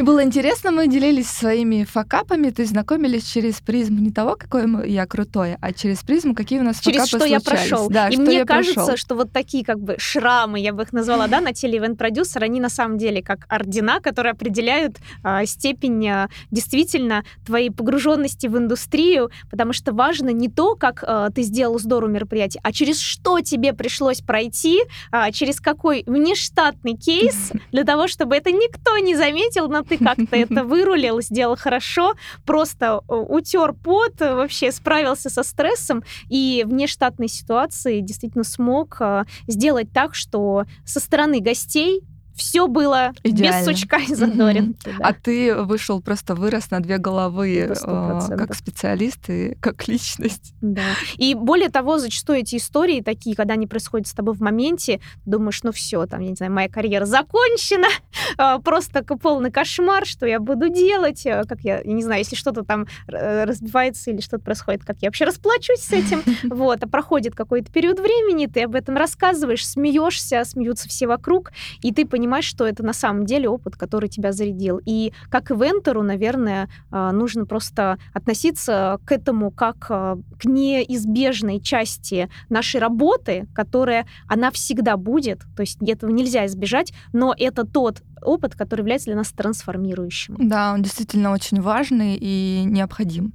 И 0.01 0.03
было 0.03 0.23
интересно, 0.23 0.71
мы 0.71 0.87
делились 0.87 1.29
своими 1.29 1.83
факапами, 1.83 2.49
то 2.49 2.63
есть 2.63 2.71
знакомились 2.71 3.23
через 3.23 3.61
призму 3.61 3.99
не 3.99 4.09
того, 4.09 4.35
какой 4.35 4.89
я 4.89 5.05
крутой, 5.05 5.57
а 5.61 5.71
через 5.73 5.99
призму, 5.99 6.33
какие 6.33 6.59
у 6.59 6.63
нас 6.63 6.79
через 6.79 7.01
факапы 7.01 7.07
что 7.07 7.19
случались. 7.19 7.45
я 7.45 7.51
прошел. 7.51 7.87
Да, 7.87 8.07
и 8.07 8.13
что 8.13 8.21
мне 8.23 8.37
я 8.37 8.45
кажется, 8.45 8.73
прошел. 8.73 8.97
что 8.97 9.13
вот 9.13 9.31
такие 9.31 9.63
как 9.63 9.79
бы 9.79 9.97
шрамы, 9.99 10.59
я 10.59 10.73
бы 10.73 10.81
их 10.81 10.91
назвала, 10.91 11.27
да, 11.27 11.39
на 11.39 11.53
теле 11.53 11.77
ивент-продюсера, 11.77 12.45
они 12.45 12.59
на 12.59 12.69
самом 12.69 12.97
деле 12.97 13.21
как 13.21 13.45
ордена, 13.47 13.99
которые 13.99 14.31
определяют 14.31 14.97
а, 15.21 15.45
степень 15.45 16.09
а, 16.09 16.29
действительно 16.49 17.23
твоей 17.45 17.69
погруженности 17.69 18.47
в 18.47 18.57
индустрию, 18.57 19.29
потому 19.51 19.71
что 19.71 19.93
важно 19.93 20.29
не 20.29 20.49
то, 20.49 20.73
как 20.75 21.03
а, 21.05 21.29
ты 21.29 21.43
сделал 21.43 21.77
здорово 21.77 22.09
мероприятие, 22.09 22.61
а 22.63 22.71
через 22.71 22.99
что 22.99 23.41
тебе 23.41 23.73
пришлось 23.73 24.21
пройти, 24.21 24.79
а, 25.11 25.31
через 25.31 25.61
какой 25.61 26.01
внештатный 26.07 26.95
кейс 26.95 27.51
для 27.71 27.83
того, 27.83 28.07
чтобы 28.07 28.35
это 28.35 28.51
никто 28.51 28.97
не 28.97 29.15
заметил, 29.15 29.67
но 29.67 29.83
ты 29.91 30.03
как-то 30.03 30.35
это 30.35 30.63
вырулил, 30.71 31.21
сделал 31.21 31.57
хорошо, 31.57 32.15
просто 32.45 33.01
э, 33.07 33.13
утер 33.13 33.73
пот, 33.73 34.21
э, 34.21 34.33
вообще 34.33 34.71
справился 34.71 35.29
со 35.29 35.43
стрессом 35.43 36.03
и 36.29 36.63
в 36.65 36.71
нештатной 36.71 37.27
ситуации 37.27 37.99
действительно 37.99 38.43
смог 38.43 38.97
э, 39.01 39.25
сделать 39.47 39.91
так, 39.91 40.15
что 40.15 40.65
со 40.85 40.99
стороны 40.99 41.41
гостей 41.41 42.01
все 42.41 42.67
было 42.67 43.13
Идеально. 43.23 43.69
без 43.69 43.79
сучка 43.79 43.97
и 43.97 44.15
задоринки. 44.15 44.89
да. 44.97 45.09
А 45.09 45.13
ты 45.13 45.55
вышел, 45.55 46.01
просто 46.01 46.33
вырос 46.33 46.71
на 46.71 46.79
две 46.79 46.97
головы, 46.97 47.71
сто 47.75 48.19
э, 48.29 48.35
как 48.35 48.55
специалист 48.55 49.29
и 49.29 49.55
как 49.59 49.87
личность. 49.87 50.53
Да. 50.61 50.81
И 51.17 51.35
более 51.35 51.69
того, 51.69 51.99
зачастую 51.99 52.39
эти 52.39 52.55
истории 52.55 53.01
такие, 53.01 53.35
когда 53.35 53.53
они 53.53 53.67
происходят 53.67 54.07
с 54.07 54.13
тобой 54.13 54.33
в 54.33 54.41
моменте, 54.41 54.99
думаешь, 55.25 55.61
ну 55.61 55.71
все, 55.71 56.07
там, 56.07 56.21
я 56.21 56.29
не 56.29 56.35
знаю, 56.35 56.51
моя 56.51 56.67
карьера 56.67 57.05
закончена, 57.05 57.87
а, 58.37 58.57
просто 58.57 59.03
полный 59.03 59.51
кошмар, 59.51 60.07
что 60.07 60.25
я 60.25 60.39
буду 60.39 60.69
делать, 60.69 61.25
а, 61.27 61.43
как 61.43 61.61
я, 61.61 61.81
я 61.81 61.93
не 61.93 62.01
знаю, 62.01 62.19
если 62.19 62.35
что-то 62.35 62.63
там 62.63 62.87
э, 63.07 63.43
разбивается 63.43 64.09
или 64.09 64.21
что-то 64.21 64.43
происходит, 64.43 64.83
как 64.83 64.97
я 65.01 65.09
вообще 65.09 65.25
расплачусь 65.25 65.81
с 65.81 65.91
этим, 65.91 66.23
вот, 66.49 66.81
а 66.81 66.87
проходит 66.87 67.35
какой-то 67.35 67.71
период 67.71 67.99
времени, 67.99 68.47
ты 68.47 68.63
об 68.63 68.73
этом 68.73 68.97
рассказываешь, 68.97 69.67
смеешься, 69.67 70.43
смеются 70.43 70.89
все 70.89 71.05
вокруг, 71.05 71.51
и 71.81 71.93
ты 71.93 72.07
понимаешь, 72.07 72.30
что 72.39 72.65
это 72.65 72.83
на 72.83 72.93
самом 72.93 73.25
деле 73.25 73.49
опыт, 73.49 73.75
который 73.75 74.07
тебя 74.07 74.31
зарядил. 74.31 74.79
И 74.85 75.11
как 75.29 75.51
ивентеру, 75.51 76.03
наверное, 76.03 76.69
а, 76.89 77.11
нужно 77.11 77.45
просто 77.45 77.97
относиться 78.13 78.99
к 79.05 79.11
этому 79.11 79.51
как 79.51 79.87
а, 79.89 80.17
к 80.39 80.45
неизбежной 80.45 81.59
части 81.59 82.29
нашей 82.49 82.79
работы, 82.79 83.47
которая, 83.53 84.05
она 84.27 84.51
всегда 84.51 84.95
будет, 84.95 85.39
то 85.55 85.61
есть 85.61 85.81
этого 85.81 86.11
нельзя 86.11 86.45
избежать, 86.45 86.93
но 87.11 87.35
это 87.37 87.65
тот 87.65 88.01
опыт, 88.21 88.55
который 88.55 88.81
является 88.81 89.07
для 89.07 89.15
нас 89.15 89.31
трансформирующим. 89.31 90.37
Да, 90.39 90.73
он 90.73 90.83
действительно 90.83 91.31
очень 91.31 91.59
важный 91.59 92.17
и 92.19 92.63
необходим. 92.65 93.33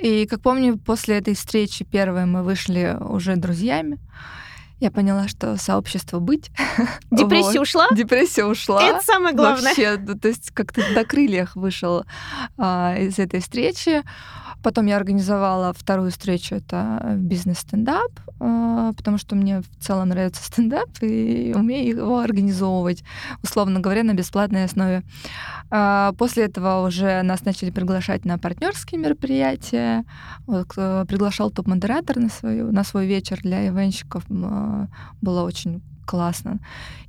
И, 0.00 0.26
как 0.26 0.40
помню, 0.40 0.78
после 0.78 1.18
этой 1.18 1.34
встречи 1.34 1.84
первой 1.84 2.24
мы 2.24 2.42
вышли 2.42 2.96
уже 2.98 3.36
друзьями. 3.36 3.98
Я 4.82 4.90
поняла, 4.90 5.28
что 5.28 5.56
сообщество 5.58 6.18
быть. 6.18 6.50
Депрессия 7.12 7.60
Вот. 7.60 7.68
ушла? 7.68 7.86
Депрессия 7.92 8.44
ушла. 8.44 8.82
Это 8.82 9.04
самое 9.04 9.32
главное. 9.32 9.68
Вообще, 9.68 9.96
ну, 9.96 10.18
то 10.18 10.26
есть 10.26 10.50
как-то 10.50 10.82
до 10.92 11.04
крыльях 11.04 11.54
вышел 11.54 12.04
а, 12.58 12.96
из 12.98 13.20
этой 13.20 13.38
встречи. 13.38 14.02
Потом 14.62 14.86
я 14.86 14.96
организовала 14.96 15.72
вторую 15.72 16.10
встречу, 16.10 16.54
это 16.54 17.14
бизнес-стендап, 17.16 18.12
а, 18.40 18.92
потому 18.92 19.18
что 19.18 19.34
мне 19.34 19.60
в 19.60 19.84
целом 19.84 20.08
нравится 20.08 20.42
стендап, 20.44 20.88
и 21.00 21.52
умею 21.54 21.96
его 21.96 22.18
организовывать, 22.18 23.02
условно 23.42 23.80
говоря, 23.80 24.02
на 24.04 24.14
бесплатной 24.14 24.64
основе. 24.64 25.02
А, 25.70 26.12
После 26.18 26.44
этого 26.44 26.86
уже 26.86 27.22
нас 27.22 27.44
начали 27.44 27.70
приглашать 27.70 28.24
на 28.24 28.38
партнерские 28.38 29.00
мероприятия. 29.00 30.04
Вот, 30.46 30.68
э, 30.76 31.04
приглашал 31.08 31.50
топ-модератор 31.50 32.18
на, 32.18 32.28
свою, 32.28 32.72
на 32.72 32.84
свой 32.84 33.06
вечер 33.06 33.40
для 33.42 33.66
ивенщиков. 33.66 34.24
Было 34.28 35.42
очень 35.42 35.82
классно. 36.12 36.58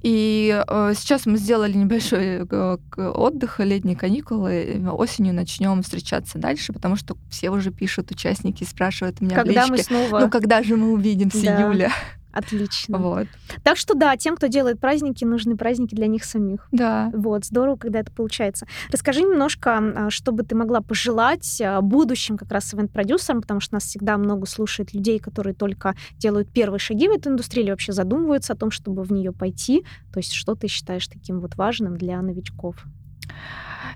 И 0.02 0.64
э, 0.66 0.94
сейчас 0.96 1.26
мы 1.26 1.38
сделали 1.38 1.74
небольшой 1.74 2.48
э, 2.50 2.78
отдых, 2.98 3.60
летние 3.60 3.98
каникулы. 3.98 4.64
И 4.64 4.88
Осенью 4.88 5.34
начнем 5.34 5.84
встречаться 5.84 6.38
дальше, 6.38 6.72
потому 6.72 6.96
что 6.96 7.18
все 7.30 7.50
уже 7.50 7.72
пишут, 7.72 8.12
участники 8.12 8.64
спрашивают 8.64 9.20
меня 9.20 9.36
в 9.36 9.44
Когда 9.44 9.68
мы 9.68 9.76
личке, 9.76 9.94
снова... 9.94 10.20
ну 10.22 10.30
когда 10.30 10.64
же 10.64 10.78
мы 10.78 10.94
увидимся, 10.94 11.44
Да. 11.44 11.62
Юля? 11.64 11.92
Отлично. 12.34 12.98
Вот. 12.98 13.28
Так 13.64 13.78
что 13.78 13.94
да, 13.94 14.18
тем, 14.18 14.36
кто 14.36 14.48
делает 14.48 14.80
праздники, 14.80 15.24
нужны 15.24 15.56
праздники 15.56 15.94
для 15.94 16.08
них 16.08 16.24
самих. 16.24 16.68
Да. 16.72 17.12
Вот, 17.14 17.46
здорово, 17.46 17.78
когда 17.78 18.00
это 18.00 18.12
получается. 18.12 18.66
Расскажи 18.92 19.22
немножко, 19.22 19.78
а, 19.78 20.10
что 20.10 20.32
бы 20.32 20.44
ты 20.44 20.56
могла 20.56 20.82
пожелать 20.82 21.62
а, 21.62 21.82
будущим 21.82 22.38
как 22.38 22.52
раз 22.52 22.74
ивент-продюсерам, 22.74 23.42
потому 23.42 23.60
что 23.60 23.76
нас 23.76 23.84
всегда 23.84 24.18
много 24.18 24.48
слушает 24.48 24.94
людей, 24.94 25.20
которые 25.20 25.54
только 25.54 25.96
делают 26.18 26.52
первые 26.52 26.80
шаги 26.80 27.08
в 27.08 27.12
эту 27.12 27.30
индустрию 27.30 27.66
или 27.66 27.72
вообще 27.72 27.92
задумываются 27.92 28.54
о 28.54 28.56
том, 28.56 28.72
чтобы 28.72 29.04
в 29.04 29.12
нее 29.12 29.32
пойти. 29.32 29.86
То 30.12 30.18
есть 30.18 30.34
что 30.34 30.56
ты 30.56 30.68
считаешь 30.68 31.08
таким 31.08 31.40
вот 31.40 31.56
важным 31.56 31.98
для 31.98 32.22
новичков? 32.22 32.84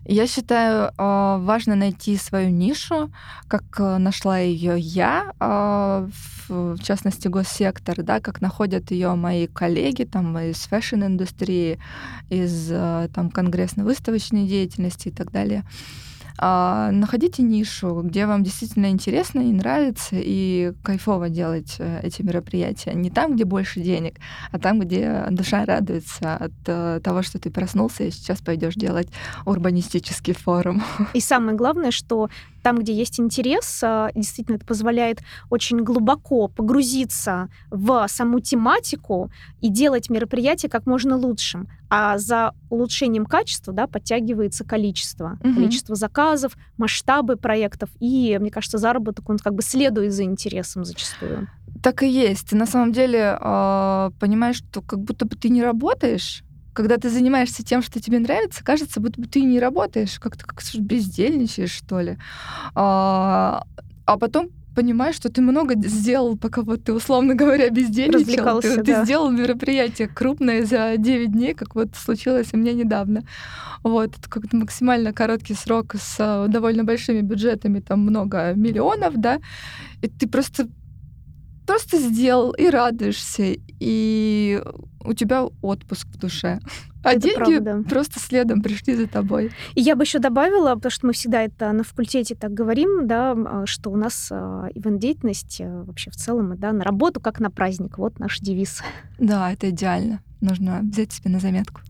Я 0.06 0.26
считаю, 0.26 0.92
э, 0.98 1.38
важно 1.40 1.76
найти 1.76 2.16
свою 2.18 2.50
нишу, 2.50 3.12
как 3.50 3.64
э, 3.80 3.98
нашла 3.98 4.40
ее 4.40 4.80
я, 4.80 5.34
э, 5.40 6.08
в 6.48 6.80
частности, 6.82 7.28
госсектор, 7.28 8.04
да, 8.04 8.22
как 8.22 8.40
находят 8.40 8.92
ее 8.92 9.16
мои 9.16 9.48
коллеги 9.48 10.06
там 10.06 10.38
из 10.40 10.66
фэшн-индустрии, 10.68 11.78
из 12.30 12.72
там 13.14 13.30
конгрессно-выставочной 13.32 14.48
деятельности 14.48 15.10
и 15.10 15.12
так 15.12 15.32
далее. 15.32 15.66
А, 16.38 16.92
Находите 16.92 17.42
нишу, 17.42 18.02
где 18.04 18.26
вам 18.26 18.44
действительно 18.44 18.90
интересно 18.90 19.40
и 19.40 19.52
нравится, 19.52 20.16
и 20.20 20.74
кайфово 20.84 21.30
делать 21.30 21.76
э, 21.80 22.02
эти 22.04 22.22
мероприятия. 22.22 22.94
Не 22.94 23.10
там, 23.10 23.36
где 23.36 23.44
больше 23.46 23.80
денег, 23.80 24.20
а 24.52 24.60
там, 24.60 24.80
где 24.80 25.26
душа 25.32 25.66
радуется 25.66 26.36
от 26.36 26.52
э, 26.68 27.00
того, 27.04 27.24
что 27.24 27.40
ты 27.40 27.50
проснулся 27.50 28.04
и 28.04 28.12
сейчас 28.12 28.40
пойдешь 28.42 28.76
делать 28.76 29.10
урбанистический 29.46 30.34
форум. 30.34 30.84
И 31.14 31.20
самое 31.20 31.58
главное, 31.58 31.92
что 31.92 32.30
там, 32.68 32.80
где 32.80 32.92
есть 32.92 33.18
интерес, 33.18 33.80
а, 33.82 34.10
действительно 34.14 34.58
это 34.58 34.66
позволяет 34.66 35.22
очень 35.50 35.78
глубоко 35.78 36.50
погрузиться 36.50 37.48
в 37.72 38.06
саму 38.10 38.42
тематику 38.42 39.32
и 39.62 39.70
делать 39.70 40.10
мероприятие 40.10 40.70
как 40.70 40.86
можно 40.86 41.16
лучшим. 41.16 41.70
А 41.90 42.18
за 42.18 42.54
улучшением 42.70 43.26
качества 43.26 43.72
да, 43.72 43.88
подтягивается 43.88 44.66
количество. 44.66 45.40
Мгм. 45.42 45.54
Количество 45.54 45.96
заказов, 45.96 46.58
масштабы 46.76 47.38
проектов. 47.38 47.90
И, 48.02 48.38
мне 48.38 48.52
кажется, 48.52 48.78
заработок, 48.78 49.30
он 49.30 49.38
как 49.38 49.54
бы 49.54 49.62
следует 49.62 50.12
за 50.12 50.24
интересом 50.24 50.84
зачастую. 50.84 51.48
Так 51.82 52.04
и 52.04 52.10
есть. 52.10 52.50
Ты 52.50 52.58
на 52.58 52.66
самом 52.66 52.92
деле 52.92 53.38
э, 53.40 54.12
понимаешь, 54.20 54.58
что 54.58 54.82
как 54.82 55.00
будто 55.00 55.26
бы 55.26 55.38
ты 55.38 55.48
не 55.48 55.64
работаешь. 55.64 56.44
Когда 56.78 56.98
ты 56.98 57.10
занимаешься 57.10 57.64
тем, 57.64 57.82
что 57.82 58.00
тебе 58.00 58.20
нравится, 58.20 58.64
кажется, 58.64 59.00
будто 59.00 59.20
бы 59.20 59.26
ты 59.26 59.42
не 59.42 59.60
работаешь, 59.60 60.20
как-то 60.20 60.46
как 60.46 60.62
бездельничаешь, 60.76 61.72
что 61.72 62.02
ли. 62.02 62.18
А, 62.76 63.64
а 64.06 64.18
потом 64.20 64.52
понимаешь, 64.76 65.16
что 65.16 65.30
ты 65.30 65.42
много 65.42 65.74
сделал, 65.76 66.38
пока 66.38 66.62
вот 66.62 66.84
ты, 66.84 66.94
условно 66.94 67.34
говоря, 67.34 67.72
бездельничал. 67.72 68.62
Ты, 68.62 68.76
ты 68.84 68.94
да. 68.94 69.06
сделал 69.06 69.32
мероприятие 69.32 70.08
крупное 70.08 70.64
за 70.66 70.98
9 70.98 71.32
дней, 71.32 71.56
как 71.56 71.74
вот 71.74 71.96
случилось 71.96 72.50
у 72.54 72.58
меня 72.58 72.74
недавно. 72.74 73.24
Вот, 73.82 74.16
это 74.16 74.30
как-то 74.30 74.56
максимально 74.56 75.14
короткий 75.14 75.56
срок 75.56 75.96
с 76.00 76.18
э, 76.20 76.46
довольно 76.48 76.84
большими 76.84 77.22
бюджетами, 77.22 77.80
там 77.80 78.02
много 78.02 78.54
миллионов, 78.54 79.16
да, 79.18 79.40
и 80.04 80.08
ты 80.08 80.28
просто 80.28 80.68
просто 81.68 81.98
сделал 82.00 82.52
и 82.52 82.70
радуешься, 82.70 83.56
и 83.80 84.64
у 85.04 85.14
тебя 85.14 85.46
отпуск 85.62 86.08
в 86.08 86.18
душе. 86.18 86.60
А 87.04 87.12
Это 87.12 87.22
деньги 87.22 87.60
правда. 87.60 87.84
просто 87.88 88.20
следом 88.20 88.62
пришли 88.62 88.96
за 88.96 89.08
тобой. 89.08 89.52
И 89.76 89.82
я 89.82 89.96
бы 89.96 90.04
еще 90.04 90.20
добавила, 90.20 90.76
потому 90.76 90.92
что 90.92 91.08
мы 91.08 91.14
всегда 91.14 91.44
это 91.44 91.72
на 91.72 91.84
факультете 91.84 92.36
так 92.36 92.54
говорим, 92.54 93.08
да, 93.08 93.32
а, 93.32 93.66
что 93.66 93.92
у 93.92 93.96
нас 93.96 94.30
а, 94.32 94.68
ивент-деятельность 94.74 95.62
а, 95.62 95.84
вообще 95.84 96.12
в 96.12 96.16
целом, 96.16 96.58
да, 96.58 96.74
на 96.74 96.84
работу 96.84 97.22
как 97.22 97.40
на 97.40 97.50
праздник. 97.50 97.98
Вот 97.98 98.20
наш 98.20 98.40
девиз. 98.40 98.82
Да, 99.20 99.54
это 99.54 99.70
идеально. 99.70 100.22
Нужно 100.42 100.82
взять 100.84 101.12
себе 101.12 101.32
на 101.32 101.40
заметку. 101.40 101.82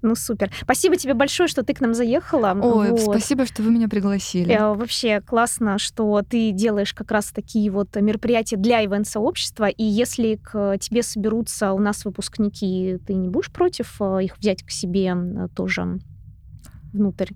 Ну, 0.00 0.14
супер. 0.14 0.50
Спасибо 0.62 0.96
тебе 0.96 1.14
большое, 1.14 1.48
что 1.48 1.62
ты 1.62 1.74
к 1.74 1.80
нам 1.80 1.94
заехала. 1.94 2.58
Ой, 2.60 2.90
Вот. 2.90 3.00
спасибо, 3.00 3.44
что 3.46 3.62
вы 3.62 3.70
меня 3.70 3.88
пригласили. 3.88 4.52
Э, 4.54 4.74
Вообще 4.74 5.20
классно, 5.20 5.78
что 5.78 6.22
ты 6.22 6.52
делаешь 6.52 6.94
как 6.94 7.10
раз 7.10 7.26
такие 7.32 7.70
вот 7.70 7.94
мероприятия 7.96 8.56
для 8.56 8.84
ивент-сообщества, 8.84 9.68
и 9.68 9.84
если 9.84 10.36
к 10.36 10.78
тебе 10.78 11.02
соберутся 11.02 11.72
у 11.72 11.78
нас 11.78 12.04
выпускники, 12.04 12.98
ты 13.06 13.14
не 13.14 13.28
будешь 13.28 13.50
против 13.52 13.96
э, 14.00 14.24
их 14.24 14.38
взять 14.38 14.62
к 14.62 14.70
себе 14.70 15.14
тоже 15.54 15.98
внутрь? 16.92 17.32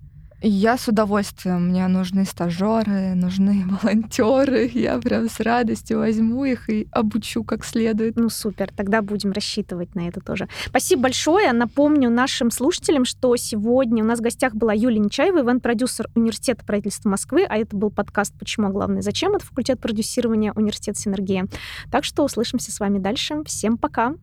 Я 0.49 0.79
с 0.79 0.87
удовольствием. 0.87 1.71
Мне 1.71 1.89
нужны 1.89 2.25
стажеры, 2.25 3.17
нужны 3.17 3.65
волонтеры. 3.83 4.71
Я 4.73 5.01
прям 5.01 5.29
с 5.29 5.41
радостью 5.41 5.99
возьму 5.99 6.45
их 6.45 6.71
и 6.71 6.87
обучу 6.93 7.43
как 7.43 7.65
следует. 7.65 8.15
Ну 8.15 8.29
супер, 8.29 8.71
тогда 8.73 9.03
будем 9.03 9.33
рассчитывать 9.33 9.97
на 9.97 10.07
это 10.07 10.21
тоже. 10.21 10.49
Спасибо 10.67 11.03
большое. 11.03 11.53
Напомню 11.53 12.11
нашим 12.11 12.53
слушателям, 12.53 13.05
что 13.05 13.35
сегодня 13.35 14.05
у 14.05 14.07
нас 14.07 14.21
в 14.21 14.23
гостях 14.23 14.55
была 14.55 14.73
Юлия 14.73 15.01
Нечаева, 15.01 15.41
ивент-продюсер 15.41 16.09
Университета 16.15 16.65
правительства 16.65 17.09
Москвы, 17.09 17.45
а 17.45 17.57
это 17.57 17.77
был 17.77 17.91
подкаст 17.91 18.33
«Почему, 18.39 18.69
а 18.69 18.71
главное, 18.71 19.03
зачем?» 19.03 19.35
Это 19.35 19.45
факультет 19.45 19.81
продюсирования 19.81 20.53
Университет 20.53 20.97
Синергия. 20.97 21.49
Так 21.91 22.05
что 22.05 22.23
услышимся 22.23 22.71
с 22.71 22.79
вами 22.79 23.01
дальше. 23.01 23.43
Всем 23.47 23.77
пока. 23.77 24.15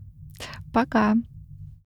Пока. 0.72 1.16